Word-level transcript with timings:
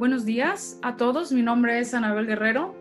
Buenos 0.00 0.24
días 0.24 0.78
a 0.80 0.96
todos, 0.96 1.30
mi 1.30 1.42
nombre 1.42 1.78
es 1.78 1.92
Anabel 1.92 2.26
Guerrero. 2.26 2.74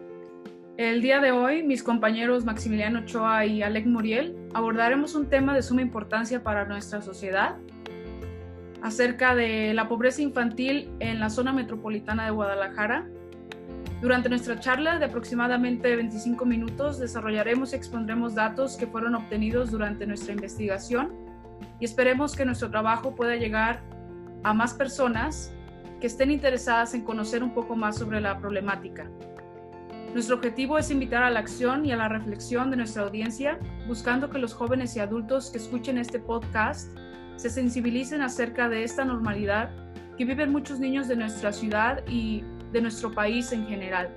El 0.78 1.02
día 1.02 1.20
de 1.20 1.34
hoy, 1.34 1.64
mis 1.64 1.84
compañeros 1.84 2.46
Maximiliano 2.46 3.00
Ochoa 3.00 3.46
y 3.46 3.62
Alec 3.62 3.88
Muriel 3.88 4.38
abordaremos 4.54 5.16
un 5.16 5.28
tema 5.28 5.54
de 5.54 5.62
suma 5.62 5.82
importancia 5.82 6.44
para 6.44 6.64
nuestra 6.64 7.02
sociedad, 7.02 7.58
acerca 8.82 9.36
de 9.36 9.74
la 9.74 9.90
pobreza 9.90 10.22
infantil 10.22 10.90
en 11.02 11.20
la 11.20 11.30
zona 11.30 11.52
metropolitana 11.52 12.24
de 12.24 12.32
Guadalajara. 12.32 13.10
Durante 14.02 14.30
nuestra 14.30 14.58
charla 14.62 14.98
de 14.98 15.04
aproximadamente 15.04 15.98
25 15.98 16.46
minutos 16.46 17.00
desarrollaremos 17.00 17.74
y 17.74 17.76
expondremos 17.76 18.34
datos 18.34 18.78
que 18.78 18.88
fueron 18.88 19.16
obtenidos 19.16 19.72
durante 19.72 20.08
nuestra 20.08 20.32
investigación 20.32 21.12
y 21.82 21.84
esperemos 21.84 22.34
que 22.38 22.46
nuestro 22.46 22.70
trabajo 22.70 23.14
pueda 23.14 23.36
llegar 23.36 23.82
a 24.44 24.54
más 24.54 24.74
personas 24.74 25.54
que 26.00 26.08
estén 26.08 26.32
interesadas 26.32 26.94
en 26.94 27.04
conocer 27.04 27.44
un 27.44 27.54
poco 27.54 27.76
más 27.76 27.98
sobre 27.98 28.22
la 28.22 28.40
problemática. 28.40 29.10
Nuestro 30.14 30.38
objetivo 30.38 30.80
es 30.80 30.90
invitar 30.90 31.22
a 31.22 31.30
la 31.30 31.40
acción 31.40 31.86
y 31.86 31.92
a 31.92 31.98
la 31.98 32.10
reflexión 32.10 32.72
de 32.72 32.78
nuestra 32.78 33.04
audiencia, 33.04 33.60
buscando 33.88 34.30
que 34.30 34.40
los 34.40 34.54
jóvenes 34.54 34.96
y 34.96 35.00
adultos 35.00 35.52
que 35.52 35.60
escuchen 35.60 36.00
este 36.00 36.20
podcast 36.20 36.98
se 37.36 37.50
sensibilicen 37.50 38.22
acerca 38.22 38.70
de 38.70 38.84
esta 38.84 39.06
normalidad 39.06 39.70
que 40.18 40.26
viven 40.26 40.52
muchos 40.52 40.80
niños 40.80 41.08
de 41.08 41.16
nuestra 41.16 41.52
ciudad 41.52 42.04
y 42.08 42.44
de 42.72 42.82
nuestro 42.82 43.12
país 43.12 43.52
en 43.52 43.68
general. 43.68 44.14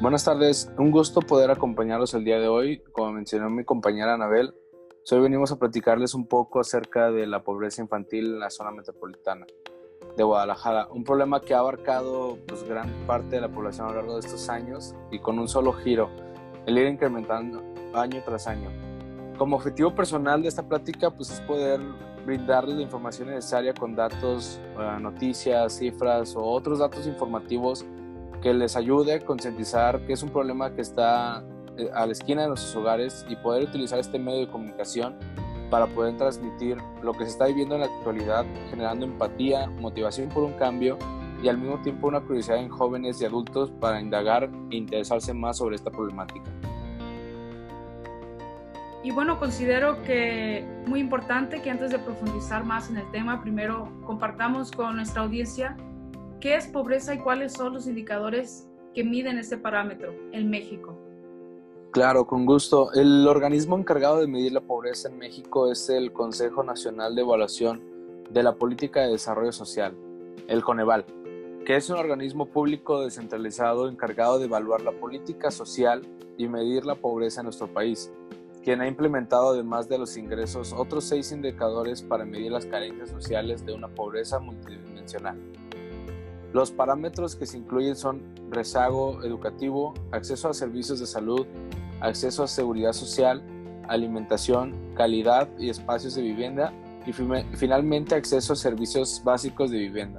Buenas 0.00 0.24
tardes, 0.24 0.70
un 0.76 0.90
gusto 0.90 1.20
poder 1.20 1.50
acompañarlos 1.52 2.14
el 2.14 2.24
día 2.24 2.40
de 2.40 2.48
hoy. 2.48 2.82
Como 2.92 3.12
mencionó 3.12 3.48
mi 3.48 3.64
compañera 3.64 4.14
Anabel, 4.14 4.52
hoy 5.10 5.20
venimos 5.20 5.52
a 5.52 5.58
platicarles 5.58 6.14
un 6.14 6.26
poco 6.26 6.58
acerca 6.58 7.12
de 7.12 7.28
la 7.28 7.44
pobreza 7.44 7.80
infantil 7.80 8.26
en 8.26 8.40
la 8.40 8.50
zona 8.50 8.72
metropolitana 8.72 9.46
de 10.16 10.22
Guadalajara, 10.22 10.88
un 10.90 11.04
problema 11.04 11.40
que 11.40 11.54
ha 11.54 11.58
abarcado 11.58 12.38
pues, 12.46 12.62
gran 12.62 12.88
parte 13.06 13.36
de 13.36 13.42
la 13.42 13.48
población 13.48 13.86
a 13.86 13.90
lo 13.90 13.96
largo 13.96 14.14
de 14.14 14.20
estos 14.20 14.48
años 14.48 14.94
y 15.10 15.18
con 15.18 15.38
un 15.38 15.48
solo 15.48 15.72
giro, 15.72 16.08
el 16.66 16.78
ir 16.78 16.86
incrementando 16.86 17.62
año 17.94 18.22
tras 18.24 18.46
año. 18.46 18.70
Como 19.38 19.56
objetivo 19.56 19.94
personal 19.94 20.42
de 20.42 20.48
esta 20.48 20.62
plática 20.62 21.10
pues, 21.10 21.30
es 21.30 21.40
poder 21.40 21.80
brindarles 22.24 22.76
la 22.76 22.82
información 22.82 23.28
necesaria 23.28 23.74
con 23.74 23.94
datos, 23.94 24.60
noticias, 25.00 25.74
cifras 25.74 26.34
o 26.36 26.42
otros 26.42 26.78
datos 26.78 27.06
informativos 27.06 27.84
que 28.40 28.54
les 28.54 28.76
ayude 28.76 29.14
a 29.14 29.20
concientizar 29.20 30.04
que 30.06 30.12
es 30.12 30.22
un 30.22 30.30
problema 30.30 30.74
que 30.74 30.82
está 30.82 31.42
eh, 31.76 31.90
a 31.94 32.06
la 32.06 32.12
esquina 32.12 32.42
de 32.42 32.48
nuestros 32.48 32.76
hogares 32.76 33.24
y 33.28 33.36
poder 33.36 33.64
utilizar 33.64 33.98
este 33.98 34.18
medio 34.18 34.40
de 34.40 34.48
comunicación 34.48 35.16
para 35.74 35.88
poder 35.88 36.16
transmitir 36.16 36.76
lo 37.02 37.12
que 37.14 37.24
se 37.24 37.30
está 37.30 37.46
viviendo 37.46 37.74
en 37.74 37.80
la 37.80 37.88
actualidad, 37.88 38.46
generando 38.70 39.06
empatía, 39.06 39.66
motivación 39.66 40.28
por 40.28 40.44
un 40.44 40.52
cambio 40.52 40.96
y 41.42 41.48
al 41.48 41.58
mismo 41.58 41.82
tiempo 41.82 42.06
una 42.06 42.20
curiosidad 42.20 42.58
en 42.58 42.68
jóvenes 42.68 43.20
y 43.20 43.24
adultos 43.24 43.72
para 43.80 44.00
indagar 44.00 44.48
e 44.70 44.76
interesarse 44.76 45.34
más 45.34 45.58
sobre 45.58 45.74
esta 45.74 45.90
problemática. 45.90 46.48
Y 49.02 49.10
bueno, 49.10 49.40
considero 49.40 50.00
que 50.04 50.64
muy 50.86 51.00
importante 51.00 51.60
que 51.60 51.72
antes 51.72 51.90
de 51.90 51.98
profundizar 51.98 52.64
más 52.64 52.88
en 52.88 52.98
el 52.98 53.10
tema, 53.10 53.42
primero 53.42 53.88
compartamos 54.06 54.70
con 54.70 54.94
nuestra 54.94 55.22
audiencia 55.22 55.76
qué 56.40 56.54
es 56.54 56.68
pobreza 56.68 57.16
y 57.16 57.18
cuáles 57.18 57.52
son 57.52 57.72
los 57.72 57.88
indicadores 57.88 58.68
que 58.94 59.02
miden 59.02 59.38
este 59.38 59.58
parámetro 59.58 60.14
en 60.30 60.48
México. 60.48 61.03
Claro, 61.94 62.26
con 62.26 62.44
gusto. 62.44 62.92
El 62.92 63.24
organismo 63.28 63.78
encargado 63.78 64.18
de 64.18 64.26
medir 64.26 64.50
la 64.50 64.60
pobreza 64.60 65.08
en 65.08 65.16
México 65.16 65.70
es 65.70 65.88
el 65.88 66.12
Consejo 66.12 66.64
Nacional 66.64 67.14
de 67.14 67.22
Evaluación 67.22 67.84
de 68.30 68.42
la 68.42 68.56
Política 68.56 69.02
de 69.02 69.12
Desarrollo 69.12 69.52
Social, 69.52 69.96
el 70.48 70.64
Coneval, 70.64 71.04
que 71.64 71.76
es 71.76 71.88
un 71.90 71.98
organismo 71.98 72.46
público 72.46 73.02
descentralizado 73.02 73.88
encargado 73.88 74.40
de 74.40 74.46
evaluar 74.46 74.82
la 74.82 74.90
política 74.90 75.52
social 75.52 76.02
y 76.36 76.48
medir 76.48 76.84
la 76.84 76.96
pobreza 76.96 77.42
en 77.42 77.44
nuestro 77.44 77.68
país, 77.68 78.10
quien 78.64 78.80
ha 78.80 78.88
implementado 78.88 79.50
además 79.50 79.88
de 79.88 79.98
los 79.98 80.16
ingresos 80.16 80.72
otros 80.72 81.04
seis 81.04 81.30
indicadores 81.30 82.02
para 82.02 82.24
medir 82.24 82.50
las 82.50 82.66
carencias 82.66 83.08
sociales 83.08 83.64
de 83.64 83.72
una 83.72 83.86
pobreza 83.86 84.40
multidimensional. 84.40 85.38
Los 86.54 86.70
parámetros 86.70 87.34
que 87.34 87.46
se 87.46 87.58
incluyen 87.58 87.96
son 87.96 88.22
rezago 88.48 89.24
educativo, 89.24 89.92
acceso 90.12 90.48
a 90.48 90.54
servicios 90.54 91.00
de 91.00 91.06
salud, 91.06 91.46
acceso 92.00 92.42
a 92.42 92.48
seguridad 92.48 92.92
social, 92.92 93.42
alimentación, 93.88 94.74
calidad 94.96 95.48
y 95.58 95.70
espacios 95.70 96.14
de 96.14 96.22
vivienda 96.22 96.72
y 97.06 97.12
finalmente 97.12 98.14
acceso 98.14 98.54
a 98.54 98.56
servicios 98.56 99.22
básicos 99.24 99.70
de 99.70 99.78
vivienda. 99.78 100.18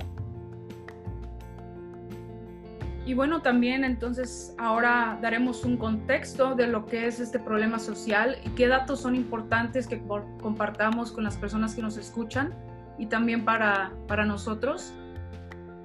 Y 3.05 3.13
bueno, 3.13 3.41
también 3.41 3.83
entonces 3.83 4.55
ahora 4.57 5.19
daremos 5.21 5.63
un 5.63 5.77
contexto 5.77 6.55
de 6.55 6.65
lo 6.65 6.87
que 6.87 7.05
es 7.05 7.19
este 7.19 7.37
problema 7.37 7.77
social 7.77 8.37
y 8.43 8.49
qué 8.49 8.67
datos 8.67 9.01
son 9.01 9.15
importantes 9.15 9.85
que 9.85 10.01
compartamos 10.41 11.11
con 11.11 11.23
las 11.23 11.37
personas 11.37 11.75
que 11.75 11.83
nos 11.83 11.97
escuchan 11.97 12.53
y 12.97 13.05
también 13.05 13.45
para, 13.45 13.91
para 14.07 14.25
nosotros. 14.25 14.91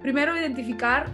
Primero, 0.01 0.35
identificar 0.35 1.11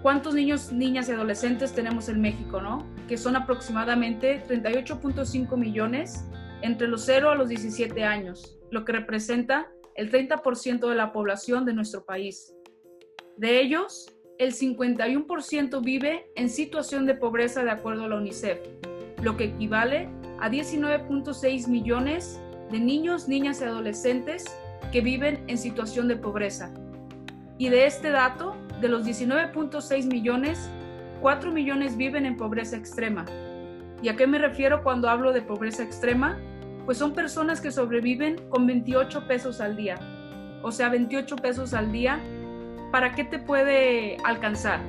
cuántos 0.00 0.34
niños, 0.34 0.70
niñas 0.70 1.08
y 1.08 1.12
adolescentes 1.12 1.72
tenemos 1.72 2.08
en 2.08 2.20
México, 2.20 2.60
¿no? 2.60 2.84
Que 3.08 3.16
son 3.16 3.34
aproximadamente 3.36 4.44
38.5 4.46 5.56
millones 5.56 6.24
entre 6.62 6.86
los 6.88 7.04
0 7.06 7.30
a 7.30 7.34
los 7.34 7.48
17 7.48 8.04
años, 8.04 8.58
lo 8.70 8.84
que 8.84 8.92
representa 8.92 9.70
el 9.96 10.12
30% 10.12 10.88
de 10.88 10.94
la 10.94 11.12
población 11.12 11.64
de 11.64 11.72
nuestro 11.72 12.04
país. 12.04 12.54
De 13.36 13.60
ellos, 13.60 14.14
el 14.38 14.54
51% 14.54 15.82
vive 15.82 16.30
en 16.36 16.48
situación 16.48 17.06
de 17.06 17.14
pobreza 17.14 17.64
de 17.64 17.70
acuerdo 17.70 18.04
a 18.04 18.08
la 18.08 18.16
UNICEF, 18.16 18.58
lo 19.22 19.36
que 19.36 19.44
equivale 19.44 20.08
a 20.40 20.48
19.6 20.48 21.66
millones 21.66 22.40
de 22.70 22.78
niños, 22.78 23.26
niñas 23.26 23.60
y 23.60 23.64
adolescentes 23.64 24.44
que 24.92 25.00
viven 25.00 25.42
en 25.48 25.58
situación 25.58 26.06
de 26.08 26.16
pobreza. 26.16 26.72
Y 27.58 27.68
de 27.70 27.86
este 27.86 28.10
dato, 28.10 28.56
de 28.80 28.88
los 28.88 29.04
19.6 29.04 30.06
millones, 30.06 30.70
4 31.20 31.52
millones 31.52 31.96
viven 31.96 32.26
en 32.26 32.36
pobreza 32.36 32.76
extrema. 32.76 33.24
¿Y 34.02 34.08
a 34.08 34.16
qué 34.16 34.26
me 34.26 34.38
refiero 34.38 34.82
cuando 34.82 35.08
hablo 35.08 35.32
de 35.32 35.42
pobreza 35.42 35.82
extrema? 35.82 36.38
Pues 36.84 36.98
son 36.98 37.12
personas 37.12 37.60
que 37.60 37.70
sobreviven 37.70 38.36
con 38.48 38.66
28 38.66 39.26
pesos 39.26 39.60
al 39.60 39.76
día. 39.76 39.96
O 40.62 40.72
sea, 40.72 40.88
28 40.88 41.36
pesos 41.36 41.74
al 41.74 41.92
día, 41.92 42.20
¿para 42.92 43.14
qué 43.14 43.24
te 43.24 43.38
puede 43.38 44.16
alcanzar? 44.24 44.80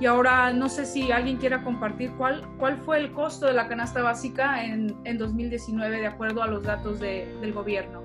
Y 0.00 0.06
ahora 0.06 0.52
no 0.52 0.68
sé 0.68 0.86
si 0.86 1.12
alguien 1.12 1.38
quiera 1.38 1.62
compartir 1.62 2.10
cuál, 2.18 2.46
cuál 2.58 2.78
fue 2.78 2.98
el 2.98 3.12
costo 3.12 3.46
de 3.46 3.52
la 3.52 3.68
canasta 3.68 4.02
básica 4.02 4.64
en, 4.64 4.94
en 5.04 5.18
2019 5.18 6.00
de 6.00 6.06
acuerdo 6.06 6.42
a 6.42 6.46
los 6.46 6.62
datos 6.62 7.00
de, 7.00 7.26
del 7.40 7.52
gobierno. 7.52 8.02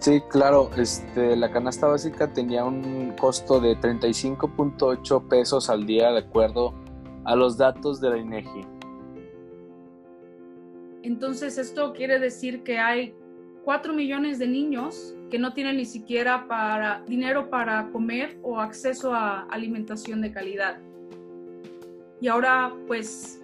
Sí, 0.00 0.22
claro, 0.30 0.70
este, 0.78 1.36
la 1.36 1.52
canasta 1.52 1.86
básica 1.86 2.32
tenía 2.32 2.64
un 2.64 3.12
costo 3.20 3.60
de 3.60 3.76
35.8 3.76 5.28
pesos 5.28 5.68
al 5.68 5.84
día 5.84 6.10
de 6.10 6.20
acuerdo 6.20 6.72
a 7.26 7.36
los 7.36 7.58
datos 7.58 8.00
de 8.00 8.08
la 8.08 8.16
INEGI. 8.16 8.66
Entonces 11.02 11.58
esto 11.58 11.92
quiere 11.92 12.18
decir 12.18 12.62
que 12.62 12.78
hay 12.78 13.14
4 13.64 13.92
millones 13.92 14.38
de 14.38 14.48
niños 14.48 15.14
que 15.30 15.38
no 15.38 15.52
tienen 15.52 15.76
ni 15.76 15.84
siquiera 15.84 16.48
para, 16.48 17.02
dinero 17.02 17.50
para 17.50 17.90
comer 17.92 18.38
o 18.42 18.58
acceso 18.58 19.12
a 19.12 19.42
alimentación 19.50 20.22
de 20.22 20.32
calidad. 20.32 20.78
Y 22.22 22.28
ahora, 22.28 22.74
pues, 22.86 23.42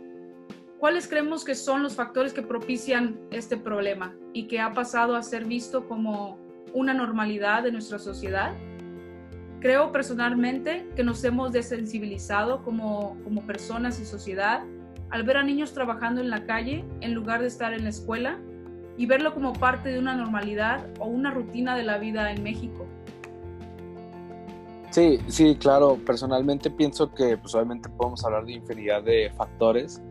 ¿cuáles 0.78 1.06
creemos 1.06 1.44
que 1.44 1.54
son 1.54 1.82
los 1.82 1.94
factores 1.94 2.32
que 2.32 2.40
propician 2.40 3.20
este 3.30 3.58
problema 3.58 4.16
y 4.32 4.48
que 4.48 4.58
ha 4.58 4.72
pasado 4.72 5.16
a 5.16 5.22
ser 5.22 5.44
visto 5.44 5.86
como 5.86 6.45
una 6.76 6.92
normalidad 6.92 7.62
de 7.62 7.72
nuestra 7.72 7.98
sociedad. 7.98 8.52
Creo 9.60 9.92
personalmente 9.92 10.86
que 10.94 11.02
nos 11.02 11.24
hemos 11.24 11.50
desensibilizado 11.50 12.62
como, 12.62 13.16
como 13.24 13.46
personas 13.46 13.98
y 13.98 14.04
sociedad 14.04 14.62
al 15.08 15.22
ver 15.22 15.38
a 15.38 15.42
niños 15.42 15.72
trabajando 15.72 16.20
en 16.20 16.28
la 16.28 16.44
calle 16.44 16.84
en 17.00 17.14
lugar 17.14 17.40
de 17.40 17.46
estar 17.46 17.72
en 17.72 17.84
la 17.84 17.90
escuela 17.90 18.38
y 18.98 19.06
verlo 19.06 19.32
como 19.32 19.54
parte 19.54 19.88
de 19.88 19.98
una 19.98 20.14
normalidad 20.14 20.86
o 20.98 21.06
una 21.06 21.30
rutina 21.30 21.74
de 21.76 21.82
la 21.82 21.96
vida 21.96 22.30
en 22.30 22.42
México. 22.42 22.84
Sí, 24.90 25.18
sí, 25.28 25.56
claro. 25.56 25.98
Personalmente 26.04 26.70
pienso 26.70 27.10
que 27.14 27.38
pues 27.38 27.54
obviamente 27.54 27.88
podemos 27.88 28.22
hablar 28.22 28.44
de 28.44 28.52
infinidad 28.52 29.02
de 29.02 29.32
factores. 29.34 30.02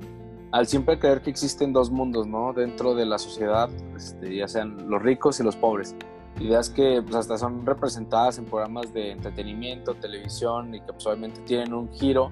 Al 0.52 0.66
siempre 0.66 0.98
creer 0.98 1.22
que 1.22 1.30
existen 1.30 1.74
dos 1.74 1.92
mundos, 1.92 2.26
¿no? 2.26 2.54
Dentro 2.54 2.96
de 2.96 3.06
la 3.06 3.20
sociedad, 3.20 3.70
este, 3.96 4.36
ya 4.36 4.48
sean 4.48 4.90
los 4.90 5.02
ricos 5.02 5.40
y 5.40 5.44
los 5.44 5.56
pobres 5.56 5.96
ideas 6.40 6.70
que 6.70 7.02
pues, 7.02 7.16
hasta 7.16 7.38
son 7.38 7.66
representadas 7.66 8.38
en 8.38 8.46
programas 8.46 8.94
de 8.94 9.12
entretenimiento, 9.12 9.96
televisión 9.96 10.74
y 10.76 10.82
que 10.82 10.94
pues, 10.94 11.06
obviamente 11.08 11.42
tienen 11.42 11.74
un 11.74 11.92
giro 11.94 12.32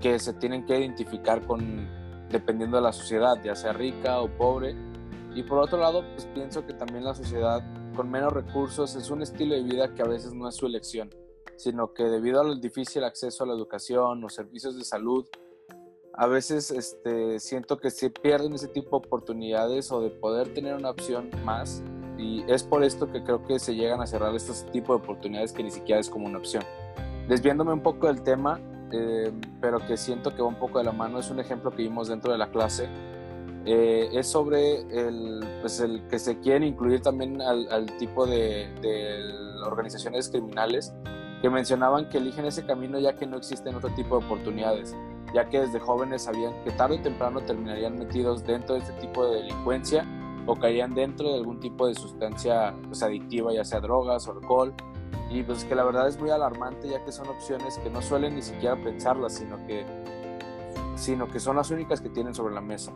que 0.00 0.18
se 0.18 0.32
tienen 0.34 0.64
que 0.64 0.78
identificar 0.78 1.46
con 1.46 1.88
dependiendo 2.30 2.78
de 2.78 2.82
la 2.82 2.92
sociedad, 2.92 3.36
ya 3.44 3.54
sea 3.54 3.72
rica 3.72 4.20
o 4.20 4.28
pobre. 4.28 4.74
Y 5.34 5.42
por 5.42 5.58
otro 5.58 5.78
lado, 5.78 6.04
pues 6.14 6.26
pienso 6.34 6.66
que 6.66 6.72
también 6.72 7.04
la 7.04 7.14
sociedad 7.14 7.62
con 7.94 8.10
menos 8.10 8.32
recursos 8.32 8.96
es 8.96 9.10
un 9.10 9.22
estilo 9.22 9.54
de 9.54 9.62
vida 9.62 9.94
que 9.94 10.02
a 10.02 10.06
veces 10.06 10.32
no 10.32 10.48
es 10.48 10.56
su 10.56 10.66
elección. 10.66 11.10
sino 11.56 11.92
que 11.92 12.04
debido 12.04 12.40
al 12.40 12.60
difícil 12.60 13.04
acceso 13.04 13.44
a 13.44 13.46
la 13.46 13.52
educación 13.52 14.24
o 14.24 14.28
servicios 14.28 14.76
de 14.76 14.84
salud, 14.84 15.28
a 16.14 16.26
veces 16.26 16.72
este, 16.72 17.38
siento 17.38 17.78
que 17.78 17.90
se 17.90 18.10
pierden 18.10 18.54
ese 18.54 18.66
tipo 18.68 18.98
de 18.98 19.06
oportunidades 19.06 19.92
o 19.92 20.00
de 20.00 20.10
poder 20.10 20.52
tener 20.54 20.74
una 20.74 20.90
opción 20.90 21.30
más 21.44 21.84
y 22.22 22.44
es 22.46 22.62
por 22.62 22.84
esto 22.84 23.10
que 23.10 23.22
creo 23.22 23.44
que 23.44 23.58
se 23.58 23.74
llegan 23.74 24.00
a 24.00 24.06
cerrar 24.06 24.34
estos 24.34 24.64
tipos 24.70 24.96
de 24.96 25.02
oportunidades 25.02 25.52
que 25.52 25.62
ni 25.62 25.70
siquiera 25.70 26.00
es 26.00 26.08
como 26.08 26.26
una 26.26 26.38
opción. 26.38 26.62
Desviándome 27.28 27.72
un 27.72 27.82
poco 27.82 28.06
del 28.06 28.22
tema, 28.22 28.60
eh, 28.92 29.32
pero 29.60 29.80
que 29.80 29.96
siento 29.96 30.34
que 30.34 30.40
va 30.40 30.48
un 30.48 30.58
poco 30.58 30.78
de 30.78 30.84
la 30.84 30.92
mano, 30.92 31.18
es 31.18 31.30
un 31.30 31.40
ejemplo 31.40 31.70
que 31.70 31.82
vimos 31.82 32.08
dentro 32.08 32.30
de 32.32 32.38
la 32.38 32.50
clase, 32.50 32.88
eh, 33.64 34.08
es 34.12 34.28
sobre 34.28 34.80
el, 34.80 35.44
pues 35.60 35.80
el, 35.80 36.06
que 36.08 36.18
se 36.18 36.38
quieren 36.40 36.64
incluir 36.64 37.00
también 37.00 37.40
al, 37.40 37.86
tipo 37.98 38.26
de, 38.26 38.68
organizaciones 39.64 40.28
criminales 40.28 40.92
que 41.40 41.48
mencionaban 41.48 42.08
que 42.08 42.18
eligen 42.18 42.44
ese 42.44 42.64
camino 42.66 42.98
ya 42.98 43.14
que 43.14 43.26
no 43.26 43.36
existen 43.36 43.74
otro 43.74 43.90
tipo 43.94 44.18
de 44.18 44.24
oportunidades, 44.24 44.96
ya 45.34 45.48
que 45.48 45.60
desde 45.60 45.78
jóvenes 45.78 46.22
sabían 46.22 46.52
que 46.64 46.70
tarde 46.72 46.96
o 46.96 47.02
temprano 47.02 47.40
terminarían 47.40 47.98
metidos 47.98 48.44
dentro 48.44 48.74
de 48.74 48.80
este 48.80 48.92
tipo 48.94 49.26
de 49.26 49.42
delincuencia 49.42 50.04
o 50.46 50.56
caían 50.56 50.94
dentro 50.94 51.28
de 51.28 51.38
algún 51.38 51.60
tipo 51.60 51.86
de 51.86 51.94
sustancia 51.94 52.74
pues, 52.86 53.02
adictiva, 53.02 53.52
ya 53.52 53.64
sea 53.64 53.80
drogas 53.80 54.26
o 54.28 54.32
alcohol, 54.32 54.74
y 55.30 55.42
pues 55.42 55.64
que 55.64 55.74
la 55.74 55.84
verdad 55.84 56.08
es 56.08 56.20
muy 56.20 56.30
alarmante 56.30 56.88
ya 56.88 57.04
que 57.04 57.12
son 57.12 57.28
opciones 57.28 57.78
que 57.78 57.90
no 57.90 58.02
suelen 58.02 58.34
ni 58.34 58.42
siquiera 58.42 58.76
pensarlas, 58.76 59.36
sino 59.36 59.64
que, 59.66 59.84
sino 60.94 61.28
que 61.28 61.40
son 61.40 61.56
las 61.56 61.70
únicas 61.70 62.00
que 62.00 62.10
tienen 62.10 62.34
sobre 62.34 62.54
la 62.54 62.60
mesa. 62.60 62.92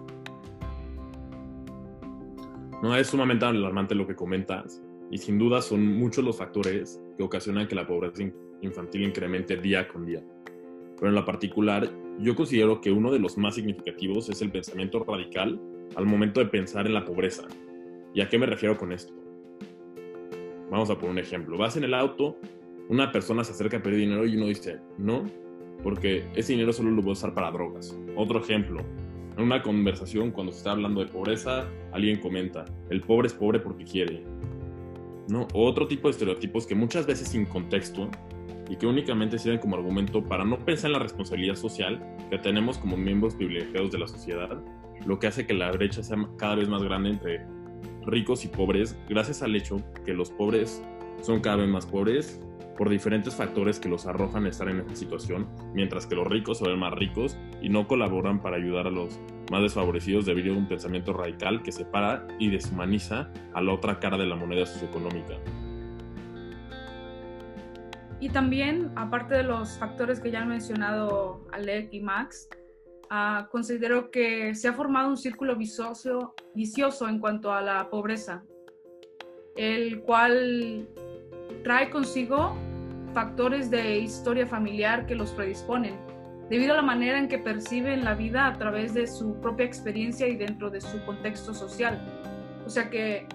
No, 2.82 2.94
es 2.94 3.06
sumamente 3.06 3.46
alarmante 3.46 3.94
lo 3.94 4.06
que 4.06 4.14
comentas 4.14 4.82
y 5.10 5.18
sin 5.18 5.38
duda 5.38 5.62
son 5.62 5.98
muchos 5.98 6.24
los 6.24 6.36
factores 6.36 7.00
que 7.16 7.22
ocasionan 7.22 7.66
que 7.68 7.74
la 7.74 7.86
pobreza 7.86 8.22
infantil 8.60 9.04
incremente 9.04 9.56
día 9.56 9.88
con 9.88 10.04
día. 10.04 10.22
Pero 10.96 11.08
en 11.08 11.14
la 11.14 11.24
particular, 11.24 11.90
yo 12.18 12.34
considero 12.34 12.80
que 12.80 12.90
uno 12.90 13.10
de 13.10 13.18
los 13.18 13.38
más 13.38 13.54
significativos 13.54 14.28
es 14.28 14.42
el 14.42 14.50
pensamiento 14.50 15.02
radical 15.04 15.60
al 15.94 16.06
momento 16.06 16.40
de 16.40 16.46
pensar 16.46 16.86
en 16.86 16.94
la 16.94 17.04
pobreza. 17.04 17.46
¿Y 18.14 18.20
a 18.20 18.28
qué 18.28 18.38
me 18.38 18.46
refiero 18.46 18.76
con 18.76 18.92
esto? 18.92 19.14
Vamos 20.70 20.90
a 20.90 20.94
poner 20.94 21.10
un 21.10 21.18
ejemplo. 21.18 21.56
Vas 21.56 21.76
en 21.76 21.84
el 21.84 21.94
auto, 21.94 22.38
una 22.88 23.12
persona 23.12 23.44
se 23.44 23.52
acerca 23.52 23.76
a 23.76 23.82
pedir 23.82 24.00
dinero 24.00 24.26
y 24.26 24.36
uno 24.36 24.46
dice, 24.46 24.80
no, 24.98 25.24
porque 25.82 26.24
ese 26.34 26.52
dinero 26.52 26.72
solo 26.72 26.90
lo 26.90 27.02
voy 27.02 27.10
a 27.10 27.12
usar 27.12 27.34
para 27.34 27.50
drogas. 27.50 27.96
Otro 28.16 28.40
ejemplo, 28.40 28.80
en 29.36 29.42
una 29.42 29.62
conversación 29.62 30.30
cuando 30.30 30.52
se 30.52 30.58
está 30.58 30.72
hablando 30.72 31.00
de 31.00 31.06
pobreza, 31.06 31.68
alguien 31.92 32.20
comenta, 32.20 32.64
el 32.90 33.02
pobre 33.02 33.28
es 33.28 33.34
pobre 33.34 33.60
porque 33.60 33.84
quiere. 33.84 34.24
¿No? 35.28 35.48
otro 35.54 35.88
tipo 35.88 36.06
de 36.06 36.12
estereotipos 36.12 36.68
que 36.68 36.76
muchas 36.76 37.04
veces 37.04 37.26
sin 37.26 37.46
contexto 37.46 38.08
y 38.70 38.76
que 38.76 38.86
únicamente 38.86 39.38
sirven 39.40 39.58
como 39.58 39.74
argumento 39.74 40.22
para 40.22 40.44
no 40.44 40.56
pensar 40.64 40.90
en 40.90 40.92
la 40.94 40.98
responsabilidad 41.00 41.56
social 41.56 42.00
que 42.30 42.38
tenemos 42.38 42.78
como 42.78 42.96
miembros 42.96 43.34
privilegiados 43.34 43.90
de 43.90 43.98
la 43.98 44.06
sociedad, 44.06 44.62
lo 45.04 45.18
que 45.18 45.26
hace 45.26 45.46
que 45.46 45.54
la 45.54 45.70
brecha 45.72 46.02
sea 46.02 46.16
cada 46.38 46.54
vez 46.54 46.68
más 46.68 46.82
grande 46.82 47.10
entre 47.10 47.46
ricos 48.06 48.44
y 48.44 48.48
pobres, 48.48 48.98
gracias 49.08 49.42
al 49.42 49.54
hecho 49.56 49.82
que 50.04 50.14
los 50.14 50.30
pobres 50.30 50.82
son 51.20 51.40
cada 51.40 51.56
vez 51.56 51.68
más 51.68 51.86
pobres 51.86 52.40
por 52.76 52.88
diferentes 52.90 53.34
factores 53.34 53.80
que 53.80 53.88
los 53.88 54.06
arrojan 54.06 54.44
a 54.44 54.48
estar 54.50 54.68
en 54.68 54.80
esta 54.80 54.94
situación, 54.94 55.48
mientras 55.72 56.06
que 56.06 56.14
los 56.14 56.26
ricos 56.26 56.58
se 56.58 56.68
ven 56.68 56.78
más 56.78 56.92
ricos 56.92 57.36
y 57.62 57.68
no 57.68 57.88
colaboran 57.88 58.40
para 58.40 58.56
ayudar 58.56 58.86
a 58.86 58.90
los 58.90 59.18
más 59.50 59.62
desfavorecidos 59.62 60.26
debido 60.26 60.54
a 60.54 60.58
un 60.58 60.68
pensamiento 60.68 61.12
radical 61.12 61.62
que 61.62 61.72
separa 61.72 62.26
y 62.38 62.50
deshumaniza 62.50 63.30
a 63.54 63.62
la 63.62 63.72
otra 63.72 63.98
cara 63.98 64.16
de 64.18 64.26
la 64.26 64.36
moneda 64.36 64.66
socioeconómica. 64.66 65.34
Y 68.20 68.30
también, 68.30 68.92
aparte 68.96 69.34
de 69.34 69.42
los 69.42 69.78
factores 69.78 70.20
que 70.20 70.30
ya 70.30 70.42
han 70.42 70.48
mencionado 70.48 71.46
Alec 71.52 71.92
y 71.92 72.00
Max, 72.00 72.48
uh, 73.10 73.48
considero 73.50 74.10
que 74.10 74.54
se 74.54 74.68
ha 74.68 74.72
formado 74.72 75.08
un 75.08 75.16
círculo 75.16 75.56
vicioso, 75.56 76.34
vicioso 76.54 77.08
en 77.08 77.18
cuanto 77.18 77.52
a 77.52 77.60
la 77.60 77.88
pobreza, 77.90 78.44
el 79.56 80.02
cual 80.02 80.88
trae 81.64 81.90
consigo 81.90 82.56
factores 83.12 83.70
de 83.70 83.98
historia 83.98 84.46
familiar 84.46 85.06
que 85.06 85.14
los 85.14 85.32
predisponen, 85.32 85.96
debido 86.50 86.74
a 86.74 86.76
la 86.76 86.82
manera 86.82 87.18
en 87.18 87.28
que 87.28 87.38
perciben 87.38 88.04
la 88.04 88.14
vida 88.14 88.46
a 88.46 88.58
través 88.58 88.94
de 88.94 89.06
su 89.06 89.40
propia 89.40 89.66
experiencia 89.66 90.28
y 90.28 90.36
dentro 90.36 90.70
de 90.70 90.80
su 90.80 91.04
contexto 91.04 91.54
social. 91.54 92.00
O 92.66 92.70
sea 92.70 92.90
que 92.90 93.26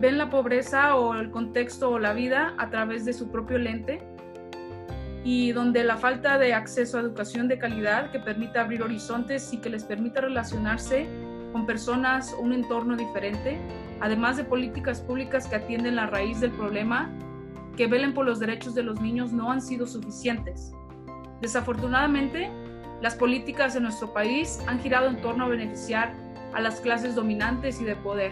ven 0.00 0.18
la 0.18 0.28
pobreza 0.28 0.96
o 0.96 1.14
el 1.14 1.30
contexto 1.30 1.90
o 1.90 1.98
la 1.98 2.12
vida 2.12 2.54
a 2.58 2.70
través 2.70 3.04
de 3.04 3.12
su 3.12 3.30
propio 3.30 3.58
lente 3.58 4.02
y 5.26 5.50
donde 5.50 5.82
la 5.82 5.96
falta 5.96 6.38
de 6.38 6.54
acceso 6.54 6.98
a 6.98 7.00
educación 7.00 7.48
de 7.48 7.58
calidad 7.58 8.12
que 8.12 8.20
permita 8.20 8.60
abrir 8.60 8.80
horizontes 8.80 9.52
y 9.52 9.58
que 9.58 9.68
les 9.68 9.82
permita 9.82 10.20
relacionarse 10.20 11.08
con 11.52 11.66
personas 11.66 12.32
un 12.38 12.52
entorno 12.52 12.96
diferente, 12.96 13.58
además 14.00 14.36
de 14.36 14.44
políticas 14.44 15.00
públicas 15.00 15.48
que 15.48 15.56
atienden 15.56 15.96
la 15.96 16.06
raíz 16.06 16.38
del 16.38 16.52
problema 16.52 17.10
que 17.76 17.88
velen 17.88 18.14
por 18.14 18.24
los 18.24 18.38
derechos 18.38 18.76
de 18.76 18.84
los 18.84 19.00
niños 19.00 19.32
no 19.32 19.50
han 19.50 19.60
sido 19.60 19.84
suficientes. 19.88 20.70
Desafortunadamente, 21.40 22.48
las 23.02 23.16
políticas 23.16 23.74
en 23.74 23.82
nuestro 23.82 24.12
país 24.12 24.60
han 24.68 24.78
girado 24.78 25.08
en 25.08 25.20
torno 25.20 25.46
a 25.46 25.48
beneficiar 25.48 26.14
a 26.54 26.60
las 26.60 26.80
clases 26.80 27.16
dominantes 27.16 27.80
y 27.80 27.84
de 27.84 27.96
poder, 27.96 28.30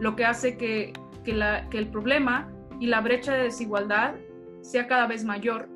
lo 0.00 0.16
que 0.16 0.24
hace 0.24 0.56
que, 0.56 0.94
que, 1.22 1.32
la, 1.32 1.68
que 1.70 1.78
el 1.78 1.86
problema 1.86 2.50
y 2.80 2.88
la 2.88 3.00
brecha 3.00 3.34
de 3.34 3.44
desigualdad 3.44 4.14
sea 4.62 4.88
cada 4.88 5.06
vez 5.06 5.24
mayor. 5.24 5.73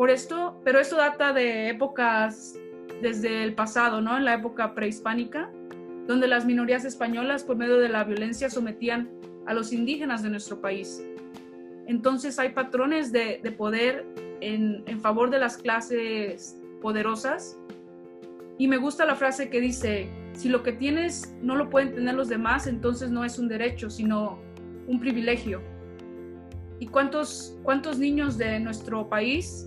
Por 0.00 0.08
esto, 0.08 0.58
pero 0.64 0.80
esto 0.80 0.96
data 0.96 1.34
de 1.34 1.68
épocas 1.68 2.54
desde 3.02 3.44
el 3.44 3.52
pasado, 3.52 4.00
¿no? 4.00 4.16
En 4.16 4.24
la 4.24 4.32
época 4.32 4.74
prehispánica, 4.74 5.50
donde 6.06 6.26
las 6.26 6.46
minorías 6.46 6.86
españolas 6.86 7.44
por 7.44 7.56
medio 7.58 7.78
de 7.78 7.90
la 7.90 8.04
violencia 8.04 8.48
sometían 8.48 9.10
a 9.44 9.52
los 9.52 9.74
indígenas 9.74 10.22
de 10.22 10.30
nuestro 10.30 10.58
país. 10.58 11.04
Entonces 11.86 12.38
hay 12.38 12.48
patrones 12.48 13.12
de, 13.12 13.42
poder 13.58 14.06
en, 14.40 14.82
favor 15.02 15.28
de 15.28 15.38
las 15.38 15.58
clases 15.58 16.58
poderosas. 16.80 17.58
Y 18.56 18.68
me 18.68 18.78
gusta 18.78 19.04
la 19.04 19.16
frase 19.16 19.50
que 19.50 19.60
dice, 19.60 20.08
si 20.32 20.48
lo 20.48 20.62
que 20.62 20.72
tienes 20.72 21.34
no 21.42 21.56
lo 21.56 21.68
pueden 21.68 21.94
tener 21.94 22.14
los 22.14 22.30
demás, 22.30 22.66
entonces 22.66 23.10
no 23.10 23.22
es 23.22 23.38
un 23.38 23.48
derecho, 23.48 23.90
sino 23.90 24.38
un 24.86 24.98
privilegio. 24.98 25.60
¿Y 26.78 26.86
cuántos, 26.86 27.58
cuántos 27.62 27.98
niños 27.98 28.38
de 28.38 28.60
nuestro 28.60 29.06
país 29.10 29.66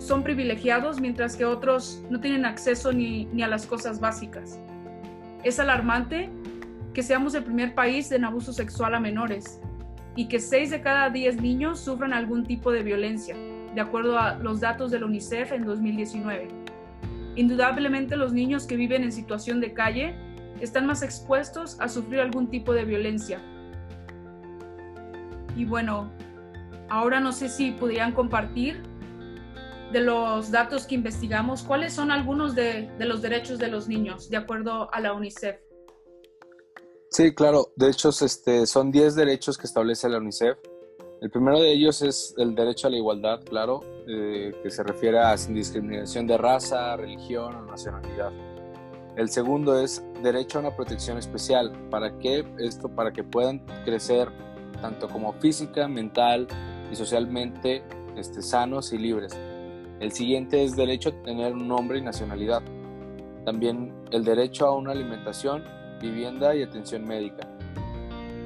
son 0.00 0.24
privilegiados 0.24 1.00
mientras 1.00 1.36
que 1.36 1.44
otros 1.44 2.02
no 2.08 2.20
tienen 2.20 2.46
acceso 2.46 2.92
ni, 2.92 3.26
ni 3.26 3.42
a 3.42 3.48
las 3.48 3.66
cosas 3.66 4.00
básicas? 4.00 4.58
Es 5.44 5.60
alarmante 5.60 6.30
que 6.94 7.02
seamos 7.02 7.34
el 7.34 7.44
primer 7.44 7.74
país 7.74 8.10
en 8.10 8.24
abuso 8.24 8.52
sexual 8.52 8.94
a 8.94 9.00
menores 9.00 9.60
y 10.16 10.26
que 10.26 10.40
6 10.40 10.70
de 10.70 10.80
cada 10.80 11.10
10 11.10 11.40
niños 11.40 11.80
sufren 11.80 12.12
algún 12.12 12.44
tipo 12.44 12.72
de 12.72 12.82
violencia, 12.82 13.36
de 13.74 13.80
acuerdo 13.80 14.18
a 14.18 14.34
los 14.38 14.60
datos 14.60 14.90
de 14.90 15.00
la 15.00 15.06
UNICEF 15.06 15.52
en 15.52 15.64
2019. 15.64 16.48
Indudablemente 17.36 18.16
los 18.16 18.32
niños 18.32 18.66
que 18.66 18.76
viven 18.76 19.04
en 19.04 19.12
situación 19.12 19.60
de 19.60 19.72
calle 19.72 20.14
están 20.60 20.86
más 20.86 21.02
expuestos 21.02 21.78
a 21.80 21.88
sufrir 21.88 22.20
algún 22.20 22.48
tipo 22.48 22.72
de 22.72 22.84
violencia. 22.84 23.38
Y 25.56 25.64
bueno, 25.64 26.10
ahora 26.88 27.20
no 27.20 27.32
sé 27.32 27.48
si 27.48 27.70
podrían 27.72 28.12
compartir 28.12 28.82
de 29.92 30.00
los 30.00 30.50
datos 30.50 30.86
que 30.86 30.94
investigamos, 30.94 31.62
cuáles 31.62 31.92
son 31.92 32.10
algunos 32.10 32.54
de, 32.54 32.90
los 32.98 33.22
derechos 33.22 33.58
de 33.58 33.68
los 33.68 33.88
niños, 33.88 34.28
de 34.30 34.36
acuerdo 34.36 34.92
a 34.92 35.00
la 35.00 35.12
UNICEF. 35.12 35.56
Sí, 37.10 37.34
claro. 37.34 37.72
De 37.76 37.90
hecho, 37.90 38.10
este, 38.10 38.66
son 38.66 38.92
10 38.92 39.16
derechos 39.16 39.58
que 39.58 39.66
establece 39.66 40.08
la 40.08 40.18
UNICEF. 40.18 40.58
El 41.20 41.30
primero 41.30 41.60
de 41.60 41.72
ellos 41.72 42.00
es 42.02 42.34
el 42.38 42.54
derecho 42.54 42.86
a 42.86 42.90
la 42.90 42.96
igualdad, 42.96 43.40
claro, 43.44 43.80
eh, 44.08 44.54
que 44.62 44.70
se 44.70 44.82
refiere 44.82 45.18
a 45.18 45.36
sin 45.36 45.54
discriminación 45.54 46.26
de 46.26 46.38
raza, 46.38 46.96
religión 46.96 47.54
o 47.56 47.66
nacionalidad. 47.66 48.32
El 49.16 49.28
segundo 49.28 49.78
es 49.78 50.02
derecho 50.22 50.58
a 50.58 50.60
una 50.62 50.76
protección 50.76 51.18
especial. 51.18 51.72
¿Para 51.90 52.16
qué? 52.18 52.46
Esto 52.58 52.88
para 52.88 53.12
que 53.12 53.24
puedan 53.24 53.58
crecer 53.84 54.28
tanto 54.80 55.08
como 55.08 55.32
física, 55.34 55.88
mental 55.88 56.46
y 56.90 56.96
socialmente 56.96 57.82
este, 58.16 58.40
sanos 58.40 58.92
y 58.92 58.98
libres. 58.98 59.36
El 60.00 60.12
siguiente 60.12 60.64
es 60.64 60.76
derecho 60.76 61.10
a 61.10 61.22
tener 61.22 61.52
un 61.52 61.68
nombre 61.68 61.98
y 61.98 62.02
nacionalidad. 62.02 62.62
También 63.44 63.92
el 64.10 64.24
derecho 64.24 64.66
a 64.66 64.74
una 64.74 64.92
alimentación 64.92 65.62
vivienda 66.00 66.56
y 66.56 66.62
atención 66.62 67.06
médica. 67.06 67.46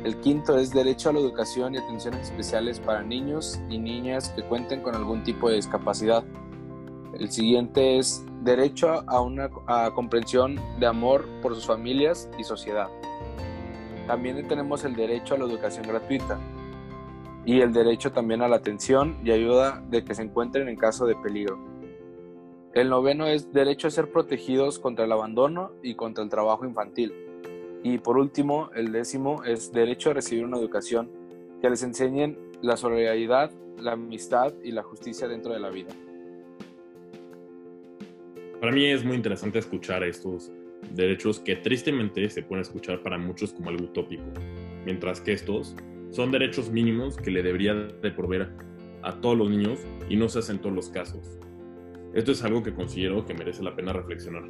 El 0.02 0.20
quinto 0.20 0.58
es 0.58 0.73
derecho 0.73 1.11
a 1.11 1.12
la 1.12 1.20
educación 1.20 1.75
y 1.75 1.78
atenciones 1.78 2.23
especiales 2.28 2.80
para 2.80 3.04
niños 3.04 3.61
y 3.70 3.78
niñas 3.78 4.30
que 4.30 4.42
cuenten 4.42 4.82
con 4.82 4.96
algún 4.96 5.23
tipo 5.23 5.49
de 5.49 5.54
discapacidad. 5.54 6.25
El 7.18 7.30
siguiente 7.30 7.99
es 7.99 8.25
derecho 8.42 9.04
a 9.06 9.20
una 9.20 9.49
comprensión 9.94 10.61
de 10.80 10.87
amor 10.87 11.25
por 11.40 11.54
sus 11.54 11.66
familias 11.66 12.28
y 12.37 12.42
sociedad. 12.42 12.88
También 14.08 14.46
tenemos 14.49 14.84
el 14.84 14.96
derecho 14.96 15.37
a 15.37 15.38
la 15.38 15.44
educación 15.44 15.87
gratuita. 15.87 16.38
Y 17.46 17.60
el 17.60 17.72
derecho 17.72 18.12
también 18.12 18.42
a 18.42 18.48
la 18.48 18.56
atención 18.56 19.18
y 19.24 19.30
ayuda 19.30 19.82
de 19.90 20.04
que 20.04 20.14
se 20.14 20.22
encuentren 20.22 20.68
en 20.68 20.76
caso 20.76 21.06
de 21.06 21.14
peligro. 21.16 21.58
El 22.72 22.88
noveno 22.88 23.26
es 23.26 23.52
derecho 23.52 23.86
a 23.86 23.90
ser 23.90 24.10
protegidos 24.10 24.78
contra 24.78 25.04
el 25.04 25.12
abandono 25.12 25.72
y 25.82 25.94
contra 25.94 26.24
el 26.24 26.30
trabajo 26.30 26.64
infantil. 26.64 27.12
Y 27.82 27.98
por 27.98 28.16
último, 28.16 28.70
el 28.74 28.92
décimo 28.92 29.44
es 29.44 29.72
derecho 29.72 30.10
a 30.10 30.14
recibir 30.14 30.44
una 30.44 30.56
educación 30.56 31.10
que 31.60 31.70
les 31.70 31.82
enseñen 31.82 32.38
la 32.62 32.76
solidaridad, 32.76 33.50
la 33.78 33.92
amistad 33.92 34.54
y 34.64 34.72
la 34.72 34.82
justicia 34.82 35.28
dentro 35.28 35.52
de 35.52 35.60
la 35.60 35.70
vida. 35.70 35.90
Para 38.58 38.72
mí 38.72 38.86
es 38.86 39.04
muy 39.04 39.16
interesante 39.16 39.58
escuchar 39.58 40.02
estos 40.02 40.50
derechos 40.94 41.38
que 41.40 41.56
tristemente 41.56 42.28
se 42.30 42.42
pueden 42.42 42.62
escuchar 42.62 43.02
para 43.02 43.18
muchos 43.18 43.52
como 43.52 43.68
algo 43.68 43.84
utópico, 43.84 44.24
mientras 44.84 45.20
que 45.20 45.32
estos 45.32 45.76
son 46.14 46.30
derechos 46.30 46.71
mínimos 46.71 47.16
que 47.16 47.33
le 47.33 47.42
debería 47.42 47.75
de 47.75 48.11
proveer 48.12 48.49
a 49.02 49.14
todos 49.21 49.37
los 49.37 49.50
niños 49.50 49.80
y 50.09 50.14
no 50.14 50.28
se 50.28 50.38
hace 50.38 50.52
en 50.52 50.61
todos 50.61 50.73
los 50.73 50.88
casos. 50.88 51.40
Esto 52.14 52.30
es 52.30 52.44
algo 52.44 52.62
que 52.62 52.73
considero 52.73 53.26
que 53.26 53.35
merece 53.35 53.64
la 53.64 53.75
pena 53.75 53.92
reflexionar. 53.92 54.44